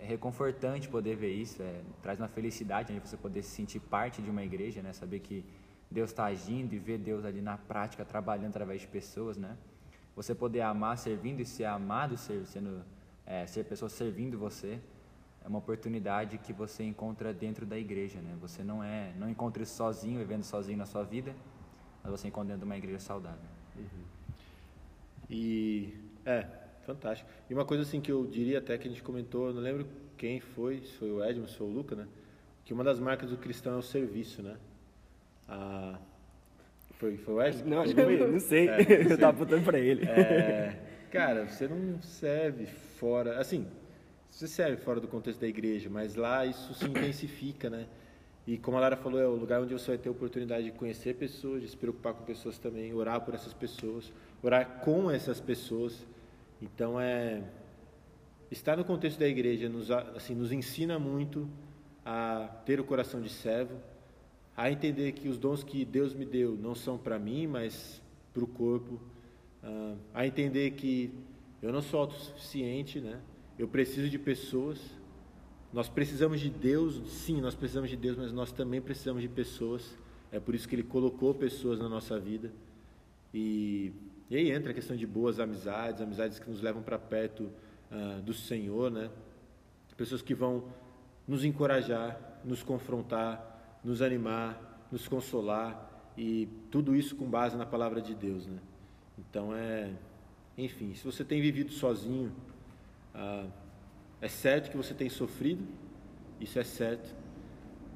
é 0.00 0.06
reconfortante 0.06 0.88
poder 0.88 1.14
ver 1.16 1.32
isso, 1.32 1.62
é, 1.62 1.82
traz 2.02 2.18
uma 2.18 2.28
felicidade 2.28 2.92
né, 2.92 3.00
você 3.04 3.16
poder 3.16 3.42
se 3.42 3.50
sentir 3.50 3.80
parte 3.80 4.22
de 4.22 4.30
uma 4.30 4.42
igreja, 4.42 4.82
né? 4.82 4.92
Saber 4.92 5.20
que 5.20 5.44
Deus 5.90 6.10
está 6.10 6.24
agindo 6.26 6.72
e 6.72 6.78
ver 6.78 6.98
Deus 6.98 7.24
ali 7.24 7.42
na 7.42 7.58
prática, 7.58 8.04
trabalhando 8.04 8.50
através 8.50 8.80
de 8.80 8.86
pessoas, 8.86 9.36
né? 9.36 9.56
Você 10.16 10.34
poder 10.34 10.62
amar 10.62 10.96
servindo 10.96 11.40
e 11.40 11.46
ser 11.46 11.64
amado 11.64 12.16
sendo 12.16 12.82
é, 13.26 13.46
ser 13.46 13.64
pessoas 13.64 13.92
servindo 13.92 14.38
você, 14.38 14.80
é 15.44 15.48
uma 15.48 15.58
oportunidade 15.58 16.38
que 16.38 16.52
você 16.52 16.84
encontra 16.84 17.32
dentro 17.32 17.64
da 17.64 17.78
igreja, 17.78 18.20
né? 18.20 18.36
Você 18.40 18.62
não 18.62 18.82
é, 18.84 19.12
não 19.18 19.28
encontra 19.28 19.62
isso 19.62 19.74
sozinho, 19.74 20.18
vivendo 20.18 20.42
sozinho 20.44 20.78
na 20.78 20.86
sua 20.86 21.02
vida, 21.02 21.34
mas 22.02 22.10
você 22.10 22.28
encontra 22.28 22.48
dentro 22.48 22.60
de 22.60 22.64
uma 22.66 22.76
igreja 22.76 22.98
saudável. 22.98 23.38
E 25.28 25.94
é, 26.26 26.46
fantástico. 26.84 27.30
E 27.48 27.54
uma 27.54 27.64
coisa 27.64 27.82
assim 27.82 28.00
que 28.00 28.10
eu 28.10 28.26
diria 28.26 28.58
até 28.58 28.76
que 28.76 28.86
a 28.86 28.90
gente 28.90 29.02
comentou, 29.02 29.52
não 29.54 29.62
lembro 29.62 29.86
quem 30.16 30.40
foi, 30.40 30.80
se 30.80 30.92
foi 30.94 31.10
o 31.10 31.24
Edmo, 31.24 31.48
se 31.48 31.56
foi 31.56 31.66
o 31.66 31.70
Luca, 31.70 31.96
né? 31.96 32.06
Que 32.64 32.74
uma 32.74 32.84
das 32.84 32.98
marcas 32.98 33.30
do 33.30 33.36
cristão 33.36 33.74
é 33.74 33.76
o 33.76 33.82
serviço, 33.82 34.42
né? 34.42 34.56
Ah, 35.48 35.98
foi, 36.98 37.16
foi 37.16 37.34
o 37.34 37.42
Edmo? 37.42 37.70
Não, 37.70 37.80
acho 37.80 37.94
que 37.94 38.02
foi, 38.02 38.30
não 38.30 38.40
sei. 38.40 38.68
É, 38.68 38.80
eu 39.12 39.18
tava 39.18 39.36
apontando 39.36 39.64
pra 39.64 39.78
ele. 39.78 40.04
É, 40.04 40.78
cara, 41.10 41.46
você 41.46 41.66
não 41.66 42.02
serve 42.02 42.66
fora. 42.66 43.38
Assim, 43.38 43.66
você 44.30 44.46
serve 44.46 44.76
fora 44.78 45.00
do 45.00 45.08
contexto 45.08 45.40
da 45.40 45.46
igreja, 45.46 45.90
mas 45.90 46.14
lá 46.14 46.46
isso 46.46 46.72
se 46.74 46.84
intensifica, 46.84 47.68
né? 47.68 47.86
E 48.46 48.56
como 48.56 48.76
a 48.76 48.80
Lara 48.80 48.96
falou, 48.96 49.20
é 49.20 49.26
o 49.26 49.34
lugar 49.34 49.60
onde 49.60 49.72
você 49.72 49.88
vai 49.88 49.98
ter 49.98 50.08
a 50.08 50.12
oportunidade 50.12 50.64
de 50.64 50.72
conhecer 50.72 51.14
pessoas, 51.14 51.60
de 51.60 51.68
se 51.68 51.76
preocupar 51.76 52.14
com 52.14 52.24
pessoas 52.24 52.58
também, 52.58 52.92
orar 52.94 53.20
por 53.20 53.34
essas 53.34 53.52
pessoas, 53.52 54.12
orar 54.42 54.80
com 54.80 55.10
essas 55.10 55.40
pessoas. 55.40 56.06
Então 56.60 57.00
é 57.00 57.42
estar 58.50 58.76
no 58.76 58.84
contexto 58.84 59.18
da 59.18 59.28
igreja 59.28 59.68
nos 59.68 59.90
assim 59.90 60.34
nos 60.34 60.50
ensina 60.52 60.98
muito 60.98 61.48
a 62.04 62.48
ter 62.64 62.80
o 62.80 62.84
coração 62.84 63.20
de 63.20 63.28
servo, 63.28 63.76
a 64.56 64.70
entender 64.70 65.12
que 65.12 65.28
os 65.28 65.38
dons 65.38 65.62
que 65.62 65.84
Deus 65.84 66.14
me 66.14 66.24
deu 66.24 66.56
não 66.56 66.74
são 66.74 66.98
para 66.98 67.18
mim, 67.18 67.46
mas 67.46 68.02
para 68.32 68.42
o 68.42 68.46
corpo, 68.46 69.00
ah, 69.62 69.94
a 70.14 70.26
entender 70.26 70.72
que 70.72 71.12
eu 71.62 71.72
não 71.72 71.82
sou 71.82 72.00
autossuficiente, 72.00 73.00
né? 73.00 73.20
Eu 73.60 73.68
preciso 73.68 74.08
de 74.08 74.18
pessoas. 74.18 74.78
Nós 75.70 75.86
precisamos 75.86 76.40
de 76.40 76.48
Deus, 76.48 76.98
sim, 77.10 77.42
nós 77.42 77.54
precisamos 77.54 77.90
de 77.90 77.96
Deus, 77.96 78.16
mas 78.16 78.32
nós 78.32 78.50
também 78.50 78.80
precisamos 78.80 79.20
de 79.20 79.28
pessoas. 79.28 79.98
É 80.32 80.40
por 80.40 80.54
isso 80.54 80.66
que 80.66 80.74
Ele 80.74 80.82
colocou 80.82 81.34
pessoas 81.34 81.78
na 81.78 81.86
nossa 81.86 82.18
vida. 82.18 82.50
E, 83.34 83.92
e 84.30 84.36
aí 84.36 84.50
entra 84.50 84.70
a 84.70 84.74
questão 84.74 84.96
de 84.96 85.06
boas 85.06 85.38
amizades, 85.38 86.00
amizades 86.00 86.38
que 86.38 86.48
nos 86.48 86.62
levam 86.62 86.82
para 86.82 86.98
perto 86.98 87.50
ah, 87.90 88.22
do 88.24 88.32
Senhor, 88.32 88.90
né? 88.90 89.10
Pessoas 89.94 90.22
que 90.22 90.34
vão 90.34 90.64
nos 91.28 91.44
encorajar, 91.44 92.40
nos 92.42 92.62
confrontar, 92.62 93.78
nos 93.84 94.00
animar, 94.00 94.88
nos 94.90 95.06
consolar 95.06 96.10
e 96.16 96.48
tudo 96.70 96.96
isso 96.96 97.14
com 97.14 97.26
base 97.26 97.58
na 97.58 97.66
palavra 97.66 98.00
de 98.00 98.14
Deus, 98.14 98.46
né? 98.46 98.58
Então 99.18 99.54
é, 99.54 99.92
enfim, 100.56 100.94
se 100.94 101.04
você 101.04 101.22
tem 101.22 101.42
vivido 101.42 101.70
sozinho, 101.72 102.32
ah, 103.14 103.46
é 104.20 104.28
certo 104.28 104.70
que 104.70 104.76
você 104.76 104.94
tem 104.94 105.08
sofrido, 105.08 105.66
isso 106.40 106.58
é 106.58 106.64
certo 106.64 107.14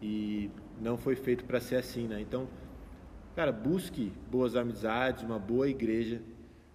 e 0.03 0.51
não 0.81 0.97
foi 0.97 1.17
feito 1.17 1.45
para 1.45 1.61
ser 1.61 1.77
assim, 1.77 2.07
né? 2.07 2.21
Então, 2.21 2.49
cara, 3.35 3.53
busque 3.53 4.13
boas 4.31 4.55
amizades, 4.57 5.23
uma 5.23 5.39
boa 5.39 5.69
igreja, 5.69 6.21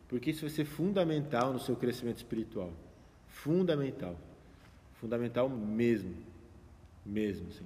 porque 0.08 0.32
isso 0.32 0.41
vai 0.41 0.49
ser 0.49 0.65
fundamental 0.65 1.54
no 1.54 1.60
seu 1.60 1.75
crescimento 1.75 2.17
espiritual, 2.17 2.71
fundamental, 3.28 4.15
fundamental 4.95 5.47
mesmo, 5.49 6.15
mesmo, 7.06 7.47
assim, 7.49 7.65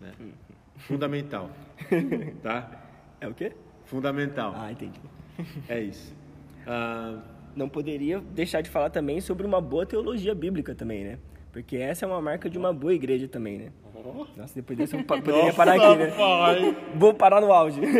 né? 0.00 0.12
Fundamental, 0.78 1.50
tá? 2.42 2.82
É 3.20 3.28
o 3.28 3.34
quê? 3.34 3.52
Fundamental, 3.84 4.52
Ah, 4.56 4.72
entendi. 4.72 5.00
é 5.68 5.80
isso. 5.80 6.12
Ah, 6.66 7.22
Não 7.54 7.68
poderia 7.68 8.20
deixar 8.20 8.60
de 8.60 8.70
falar 8.70 8.90
também 8.90 9.20
sobre 9.20 9.46
uma 9.46 9.60
boa 9.60 9.84
teologia 9.84 10.34
bíblica 10.34 10.74
também, 10.74 11.04
né? 11.04 11.18
Porque 11.52 11.76
essa 11.76 12.06
é 12.06 12.08
uma 12.08 12.20
marca 12.20 12.48
de 12.48 12.56
uma 12.56 12.72
boa 12.72 12.94
igreja 12.94 13.28
também, 13.28 13.58
né? 13.58 13.68
Nossa, 14.36 14.54
depois 14.54 14.78
desse 14.78 14.96
eu 14.96 15.04
poderia 15.04 15.52
parar 15.52 15.74
aqui, 15.74 15.96
né? 15.96 16.12
Vou 16.94 17.12
parar 17.12 17.40
no 17.40 17.52
auge. 17.52 17.80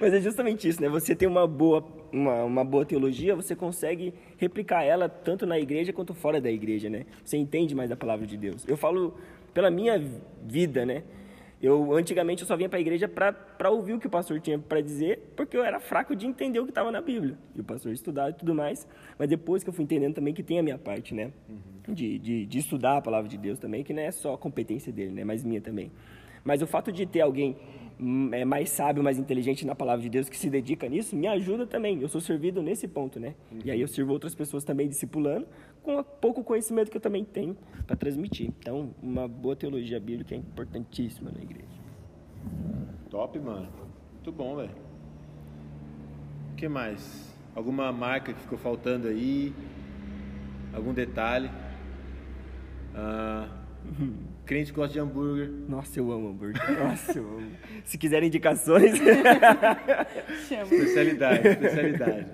Mas 0.00 0.14
é 0.14 0.20
justamente 0.20 0.66
isso, 0.66 0.80
né? 0.80 0.88
Você 0.88 1.14
tem 1.14 1.28
uma 1.28 1.46
boa, 1.46 1.84
uma, 2.10 2.44
uma 2.44 2.64
boa 2.64 2.86
teologia, 2.86 3.36
você 3.36 3.54
consegue 3.54 4.14
replicar 4.38 4.82
ela 4.82 5.10
tanto 5.10 5.44
na 5.44 5.58
igreja 5.58 5.92
quanto 5.92 6.14
fora 6.14 6.40
da 6.40 6.50
igreja, 6.50 6.88
né? 6.88 7.04
Você 7.22 7.36
entende 7.36 7.74
mais 7.74 7.90
da 7.90 7.96
palavra 7.96 8.26
de 8.26 8.38
Deus. 8.38 8.64
Eu 8.66 8.78
falo 8.78 9.14
pela 9.52 9.70
minha 9.70 10.02
vida, 10.42 10.86
né? 10.86 11.02
Eu 11.62 11.92
antigamente 11.94 12.42
eu 12.42 12.48
só 12.48 12.56
vinha 12.56 12.70
para 12.70 12.78
a 12.78 12.80
igreja 12.80 13.06
para 13.06 13.70
ouvir 13.70 13.92
o 13.92 13.98
que 14.00 14.06
o 14.06 14.10
pastor 14.10 14.40
tinha 14.40 14.58
para 14.58 14.80
dizer, 14.80 15.32
porque 15.36 15.54
eu 15.54 15.62
era 15.62 15.78
fraco 15.78 16.16
de 16.16 16.26
entender 16.26 16.58
o 16.58 16.64
que 16.64 16.70
estava 16.70 16.90
na 16.90 17.02
Bíblia. 17.02 17.36
E 17.54 17.60
o 17.60 17.64
pastor 17.64 17.92
estudava 17.92 18.30
e 18.30 18.32
tudo 18.32 18.54
mais. 18.54 18.88
Mas 19.18 19.28
depois 19.28 19.62
que 19.62 19.68
eu 19.68 19.74
fui 19.74 19.84
entendendo 19.84 20.14
também 20.14 20.32
que 20.32 20.42
tem 20.42 20.58
a 20.58 20.62
minha 20.62 20.78
parte, 20.78 21.14
né? 21.14 21.32
De, 21.86 22.18
de, 22.18 22.46
de 22.46 22.58
estudar 22.58 22.96
a 22.96 23.02
palavra 23.02 23.28
de 23.28 23.36
Deus 23.36 23.58
também, 23.58 23.84
que 23.84 23.92
não 23.92 24.02
é 24.02 24.10
só 24.10 24.36
competência 24.38 24.90
dele, 24.90 25.10
né? 25.10 25.22
Mas 25.22 25.44
minha 25.44 25.60
também. 25.60 25.90
Mas 26.42 26.62
o 26.62 26.66
fato 26.66 26.90
de 26.90 27.04
ter 27.04 27.20
alguém 27.20 27.56
hum, 28.00 28.30
é, 28.32 28.44
mais 28.44 28.70
sábio, 28.70 29.02
mais 29.02 29.18
inteligente 29.18 29.66
na 29.66 29.74
palavra 29.74 30.02
de 30.02 30.08
Deus 30.08 30.28
que 30.30 30.38
se 30.38 30.48
dedica 30.48 30.88
nisso, 30.88 31.14
me 31.14 31.26
ajuda 31.26 31.66
também. 31.66 32.00
Eu 32.00 32.08
sou 32.08 32.20
servido 32.22 32.62
nesse 32.62 32.88
ponto, 32.88 33.20
né? 33.20 33.34
E 33.64 33.70
aí 33.70 33.80
eu 33.80 33.88
sirvo 33.88 34.12
outras 34.12 34.34
pessoas 34.34 34.64
também 34.64 34.88
discipulando, 34.88 35.46
com 35.82 35.98
o 35.98 36.04
pouco 36.04 36.44
conhecimento 36.44 36.90
que 36.90 36.96
eu 36.96 37.00
também 37.00 37.24
tenho 37.24 37.56
para 37.86 37.96
transmitir. 37.96 38.52
Então, 38.58 38.94
uma 39.02 39.26
boa 39.26 39.56
teologia 39.56 39.98
bíblica 39.98 40.34
é 40.34 40.38
importantíssima 40.38 41.30
na 41.30 41.42
igreja. 41.42 41.66
Top, 43.08 43.38
mano. 43.38 43.68
Muito 44.14 44.32
bom, 44.32 44.56
velho. 44.56 44.70
O 46.52 46.56
que 46.56 46.68
mais? 46.68 47.34
Alguma 47.54 47.90
marca 47.92 48.32
que 48.32 48.40
ficou 48.40 48.58
faltando 48.58 49.08
aí? 49.08 49.52
Algum 50.72 50.92
detalhe? 50.92 51.50
Ah, 52.94 53.48
crente 54.44 54.72
gosta 54.72 54.92
de 54.92 55.00
hambúrguer. 55.00 55.50
Nossa, 55.68 55.98
eu 55.98 56.12
amo 56.12 56.28
hambúrguer. 56.28 56.60
Nossa, 56.78 57.18
eu 57.18 57.24
amo. 57.24 57.50
Se 57.84 57.98
quiserem 57.98 58.28
indicações, 58.28 58.92
Chama. 60.48 60.62
Especialidade, 60.62 61.48
especialidade. 61.48 62.26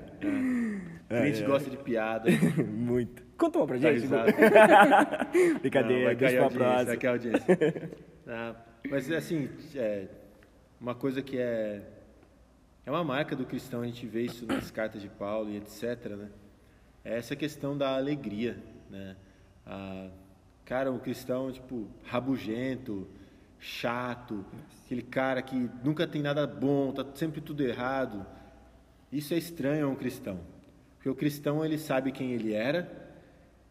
Ah. 1.09 1.21
Crente 1.21 1.43
é. 1.43 1.47
gosta 1.47 1.71
de 1.71 1.77
piada. 1.77 2.31
muito. 2.67 3.25
Conta 3.37 3.59
uma 3.59 3.67
pra 3.67 3.79
Dá 3.79 3.93
gente. 3.93 4.09
Não, 4.09 5.59
Brincadeira, 5.61 6.05
vai 6.07 6.17
cair 6.17 6.29
deixa 6.31 6.47
a 6.47 6.49
pra 6.49 6.59
próxima. 6.59 6.85
vai 6.85 6.97
cair 6.97 7.09
a 7.09 7.13
audiência. 7.13 7.91
Ah, 8.29 8.57
mas 8.91 9.09
assim, 9.13 9.49
é, 9.77 10.09
uma 10.81 10.97
coisa 10.97 11.23
que 11.23 11.39
é 11.39 11.81
é 12.85 12.91
uma 12.91 13.05
marca 13.05 13.37
do 13.37 13.47
cristão, 13.47 13.83
a 13.83 13.87
gente 13.87 14.05
vê 14.05 14.23
isso 14.23 14.45
nas 14.47 14.69
cartas 14.69 15.01
de 15.01 15.09
Paulo 15.09 15.49
e 15.51 15.57
etc, 15.57 16.07
né? 16.17 16.29
É 17.05 17.17
essa 17.19 17.37
questão 17.37 17.79
da 17.79 17.95
alegria, 17.97 18.59
né? 18.91 19.17
Ah, 19.65 20.09
cara, 20.65 20.91
o 20.91 20.99
cristão, 20.99 21.53
tipo, 21.53 21.89
rabugento, 22.05 23.09
chato, 23.59 24.45
aquele 24.85 25.03
cara 25.03 25.43
que 25.43 25.71
nunca 25.85 26.07
tem 26.07 26.23
nada 26.23 26.47
bom, 26.47 26.93
tá 26.93 27.05
sempre 27.15 27.41
tudo 27.41 27.63
errado. 27.63 28.27
Isso 29.11 29.35
é 29.35 29.37
estranho 29.37 29.87
a 29.87 29.89
um 29.89 29.95
cristão. 29.97 30.41
Porque 31.07 31.11
o 31.11 31.15
cristão, 31.15 31.65
ele 31.65 31.79
sabe 31.79 32.11
quem 32.11 32.33
ele 32.33 32.53
era, 32.53 32.91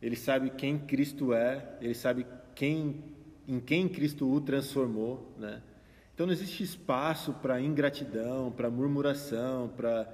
ele 0.02 0.16
sabe 0.16 0.50
quem 0.52 0.78
Cristo 0.78 1.34
é, 1.34 1.68
ele 1.82 1.94
sabe 1.94 2.26
quem, 2.56 3.04
em 3.46 3.60
quem 3.60 3.90
Cristo 3.90 4.26
o 4.32 4.40
transformou, 4.40 5.34
né? 5.38 5.62
Então 6.14 6.26
não 6.26 6.32
existe 6.32 6.64
espaço 6.64 7.34
para 7.34 7.60
ingratidão, 7.60 8.54
para 8.56 8.70
murmuração, 8.70 9.68
para 9.76 10.08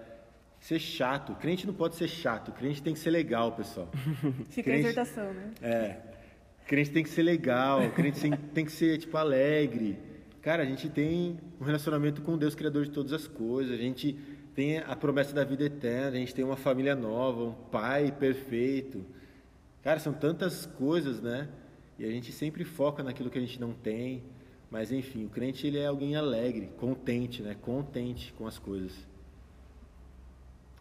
ser 0.60 0.79
chato. 0.79 1.36
Crente 1.36 1.67
não 1.67 1.75
pode 1.75 1.95
ser 1.95 2.07
chato, 2.07 2.51
crente 2.53 2.81
tem 2.81 2.91
que 2.95 2.99
ser 2.99 3.12
legal, 3.12 3.51
pessoal. 3.51 3.88
Fica 4.49 4.71
a 4.71 4.73
Crente- 4.73 4.88
exortação, 4.88 5.31
né? 5.31 5.51
É. 5.62 5.97
Crente 6.65 6.89
tem 6.89 7.03
que 7.03 7.10
ser 7.10 7.21
legal, 7.21 7.88
crente 7.91 8.19
tem 8.51 8.65
que 8.65 8.71
ser, 8.71 8.97
tipo, 8.97 9.15
alegre. 9.15 9.95
Cara, 10.41 10.63
a 10.63 10.65
gente 10.65 10.89
tem 10.89 11.38
um 11.60 11.65
relacionamento 11.65 12.23
com 12.23 12.36
Deus, 12.36 12.55
Criador 12.55 12.86
de 12.86 12.89
todas 12.91 13.13
as 13.13 13.27
coisas. 13.27 13.75
A 13.75 13.77
gente 13.77 14.17
tem 14.55 14.79
a 14.79 14.95
promessa 14.95 15.33
da 15.33 15.43
vida 15.43 15.63
eterna, 15.63 16.17
a 16.17 16.19
gente 16.19 16.35
tem 16.35 16.43
uma 16.43 16.57
família 16.57 16.95
nova, 16.95 17.43
um 17.43 17.53
pai 17.53 18.11
perfeito. 18.11 19.05
Cara, 19.81 19.99
são 19.99 20.13
tantas 20.13 20.65
coisas, 20.65 21.21
né? 21.21 21.49
E 21.97 22.05
a 22.05 22.09
gente 22.09 22.31
sempre 22.31 22.63
foca 22.63 23.01
naquilo 23.03 23.29
que 23.29 23.37
a 23.37 23.41
gente 23.41 23.59
não 23.59 23.73
tem. 23.73 24.23
Mas, 24.69 24.91
enfim, 24.91 25.25
o 25.25 25.29
crente, 25.29 25.67
ele 25.67 25.77
é 25.77 25.85
alguém 25.85 26.15
alegre, 26.15 26.67
contente, 26.77 27.41
né? 27.41 27.55
Contente 27.61 28.33
com 28.33 28.47
as 28.47 28.57
coisas. 28.57 29.07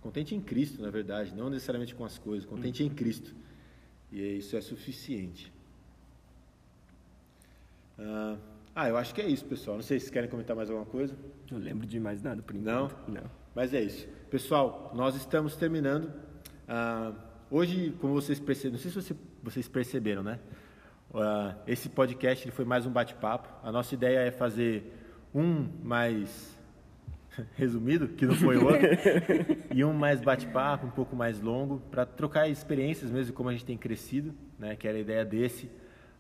Contente 0.01 0.35
em 0.35 0.41
Cristo, 0.41 0.81
na 0.81 0.91
verdade, 0.91 1.35
não 1.35 1.51
necessariamente 1.51 1.95
com 1.95 2.05
as 2.05 2.17
coisas, 2.17 2.49
contente 2.49 2.83
em 2.83 2.89
Cristo. 2.89 3.35
E 4.11 4.39
isso 4.39 4.57
é 4.57 4.61
suficiente. 4.61 5.53
Ah, 7.99 8.39
ah, 8.75 8.89
eu 8.89 8.97
acho 8.97 9.15
que 9.15 9.21
é 9.21 9.29
isso, 9.29 9.45
pessoal. 9.45 9.77
Não 9.77 9.83
sei 9.83 9.99
se 9.99 10.05
vocês 10.05 10.13
querem 10.13 10.31
comentar 10.31 10.57
mais 10.57 10.71
alguma 10.71 10.87
coisa. 10.87 11.15
Não 11.51 11.59
lembro 11.59 11.87
de 11.87 11.99
mais 12.01 12.23
nada 12.23 12.41
por 12.41 12.55
Não? 12.55 12.87
enquanto. 12.87 13.09
Não. 13.09 13.40
Mas 13.55 13.75
é 13.75 13.83
isso. 13.83 14.07
Pessoal, 14.31 14.93
nós 14.95 15.15
estamos 15.17 15.57
terminando. 15.57 16.13
Ah, 16.69 17.13
hoje, 17.51 17.93
como 18.01 18.15
vocês 18.15 18.39
perceberam, 18.39 18.73
não 18.73 18.79
sei 18.79 18.91
se 18.91 18.97
você- 19.03 19.17
vocês 19.43 19.69
perceberam, 19.69 20.23
né? 20.23 20.39
Ah, 21.15 21.57
esse 21.67 21.89
podcast 21.89 22.45
ele 22.45 22.53
foi 22.55 22.65
mais 22.65 22.87
um 22.87 22.91
bate-papo. 22.91 23.49
A 23.67 23.73
nossa 23.73 23.95
ideia 23.95 24.21
é 24.21 24.31
fazer 24.31 24.97
um 25.35 25.67
mais 25.83 26.57
resumido, 27.57 28.09
que 28.09 28.25
não 28.27 28.35
foi 28.35 28.57
o 28.57 28.65
outro, 28.67 28.81
e 29.75 29.85
um 29.85 29.93
mais 29.93 30.21
bate-papo, 30.21 30.87
um 30.87 30.91
pouco 30.91 31.15
mais 31.17 31.41
longo, 31.41 31.81
para 31.91 32.05
trocar 32.07 32.49
experiências 32.49 33.11
mesmo, 33.11 33.33
como 33.33 33.49
a 33.49 33.53
gente 33.53 33.65
tem 33.65 33.77
crescido, 33.79 34.35
né, 34.59 34.75
que 34.77 34.87
era 34.87 34.97
a 34.99 35.01
ideia 35.01 35.25
desse. 35.25 35.71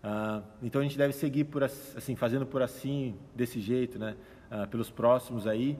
Ah, 0.02 0.42
então 0.62 0.80
a 0.80 0.84
gente 0.84 0.96
deve 0.98 1.12
seguir 1.12 1.44
por 1.44 1.62
assim, 1.62 2.16
fazendo 2.16 2.46
por 2.46 2.62
assim, 2.62 3.16
desse 3.34 3.60
jeito, 3.60 3.98
né, 3.98 4.16
pelos 4.70 4.90
próximos 4.90 5.46
aí, 5.46 5.78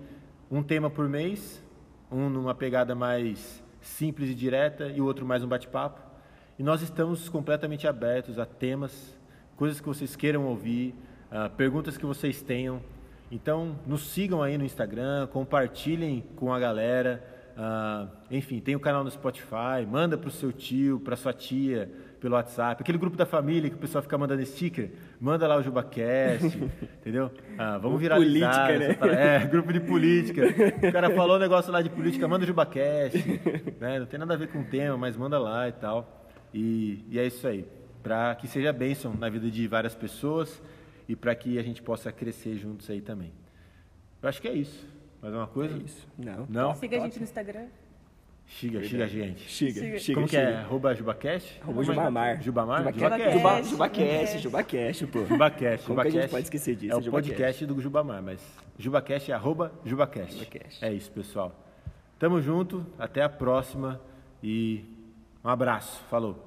um 0.51 0.65
tema 0.65 0.91
por 0.91 1.09
mês, 1.09 1.63
um 2.11 2.29
numa 2.29 2.53
pegada 2.53 2.93
mais 2.93 3.63
simples 3.81 4.31
e 4.31 4.35
direta 4.35 4.89
e 4.89 5.01
o 5.01 5.05
outro 5.05 5.25
mais 5.25 5.45
um 5.45 5.47
bate-papo. 5.47 6.01
E 6.59 6.63
nós 6.65 6.83
estamos 6.83 7.29
completamente 7.29 7.87
abertos 7.87 8.37
a 8.37 8.45
temas, 8.45 9.17
coisas 9.57 9.81
que 9.81 9.87
vocês 9.87 10.17
queiram 10.17 10.47
ouvir, 10.47 10.93
perguntas 11.57 11.97
que 11.97 12.05
vocês 12.05 12.43
tenham. 12.43 12.83
Então, 13.31 13.79
nos 13.87 14.09
sigam 14.09 14.43
aí 14.43 14.59
no 14.59 14.65
Instagram, 14.65 15.29
compartilhem 15.29 16.25
com 16.35 16.53
a 16.53 16.59
galera. 16.59 17.25
Uh, 17.61 18.09
enfim, 18.31 18.59
tem 18.59 18.75
o 18.75 18.81
canal 18.81 19.05
no 19.05 19.11
Spotify, 19.11 19.85
manda 19.87 20.17
para 20.17 20.29
o 20.29 20.33
seu 20.33 20.51
tio, 20.51 20.99
para 20.99 21.15
sua 21.15 21.35
tia, 21.35 21.91
pelo 22.19 22.35
WhatsApp. 22.35 22.81
Aquele 22.81 22.97
grupo 22.97 23.19
da 23.19 23.27
família 23.27 23.69
que 23.69 23.77
o 23.77 23.79
pessoal 23.79 24.01
fica 24.01 24.17
mandando 24.17 24.43
sticker, 24.47 24.91
manda 25.21 25.47
lá 25.47 25.57
o 25.59 25.63
JubaCast, 25.63 26.57
entendeu? 27.01 27.31
Ah, 27.59 27.77
vamos 27.77 28.01
viralizar. 28.01 28.67
Política, 28.67 29.07
né? 29.07 29.37
É, 29.37 29.47
grupo 29.47 29.75
de 29.75 29.81
política. 29.81 30.43
O 30.89 30.91
cara 30.91 31.11
falou 31.11 31.37
um 31.37 31.39
negócio 31.41 31.71
lá 31.71 31.83
de 31.83 31.91
política, 31.91 32.27
manda 32.27 32.45
o 32.45 32.47
JubaCast. 32.47 33.41
Né? 33.79 33.99
Não 33.99 34.07
tem 34.07 34.19
nada 34.19 34.33
a 34.33 34.37
ver 34.39 34.49
com 34.49 34.61
o 34.61 34.65
tema, 34.65 34.97
mas 34.97 35.15
manda 35.15 35.39
lá 35.39 35.69
e 35.69 35.73
tal. 35.73 36.31
E, 36.55 37.05
e 37.11 37.19
é 37.19 37.27
isso 37.27 37.47
aí. 37.47 37.67
Para 38.03 38.37
que 38.37 38.49
seja 38.49 38.73
bênção 38.73 39.13
na 39.13 39.29
vida 39.29 39.51
de 39.51 39.69
várias 39.69 39.95
pessoas 39.95 40.63
e 41.07 41.15
para 41.15 41.35
que 41.35 41.59
a 41.59 41.63
gente 41.63 41.83
possa 41.83 42.11
crescer 42.11 42.57
juntos 42.57 42.89
aí 42.89 43.03
também. 43.03 43.35
Eu 44.23 44.31
acho 44.31 44.41
que 44.41 44.49
é 44.49 44.55
isso. 44.55 44.89
Mais 45.23 45.35
uma 45.35 45.47
coisa? 45.47 45.75
É 45.75 45.79
isso. 45.79 46.09
Não. 46.17 46.47
Não? 46.49 46.75
Siga 46.75 46.97
a 46.97 47.01
gente 47.01 47.19
no 47.19 47.25
Instagram. 47.25 47.67
Xiga, 48.47 48.83
xiga, 48.83 49.07
gente. 49.07 49.49
Xiga, 49.49 49.99
xiga. 49.99 50.15
Como 50.15 50.27
que 50.27 50.37
é? 50.37 50.57
Arroba 50.57 50.93
Jubacast? 50.95 51.61
Arroba 51.63 51.85
Jubamar. 51.85 52.43
Jubamar? 52.43 52.93
Jubacast. 52.93 53.69
Jubacast, 53.71 54.39
Jubacast, 54.39 55.07
pô. 55.07 55.25
Jubacast. 55.25 55.87
Como 55.87 56.03
que 56.03 56.09
a 56.09 56.11
gente 56.11 56.31
pode 56.31 56.45
esquecer 56.45 56.75
disso? 56.75 56.93
É 56.93 56.97
o 56.97 57.11
podcast 57.11 57.65
do 57.65 57.81
Jubamar, 57.81 58.21
mas 58.23 58.41
Jubacast 58.77 59.31
é 59.31 59.35
arroba 59.35 59.73
Jubacast. 59.85 60.33
Jubacast. 60.33 60.85
É 60.85 60.93
isso, 60.93 61.13
pessoal. 61.13 61.55
Tamo 62.19 62.41
junto, 62.41 62.85
até 62.99 63.23
a 63.23 63.29
próxima 63.29 64.01
e 64.43 64.85
um 65.45 65.49
abraço. 65.49 66.03
Falou. 66.11 66.45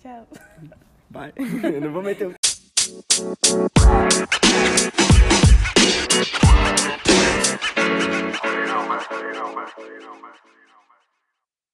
Tchau. 0.00 0.26
Vai. 1.08 1.32
Eu 1.38 1.80
não 1.80 1.92
vou 1.92 2.02
meter 2.02 2.26
o... 2.26 2.34
you 9.10 9.32
know, 9.32 9.54
man. 9.54 9.66
You 9.78 10.00
know, 10.00 10.14
más, 10.20 10.36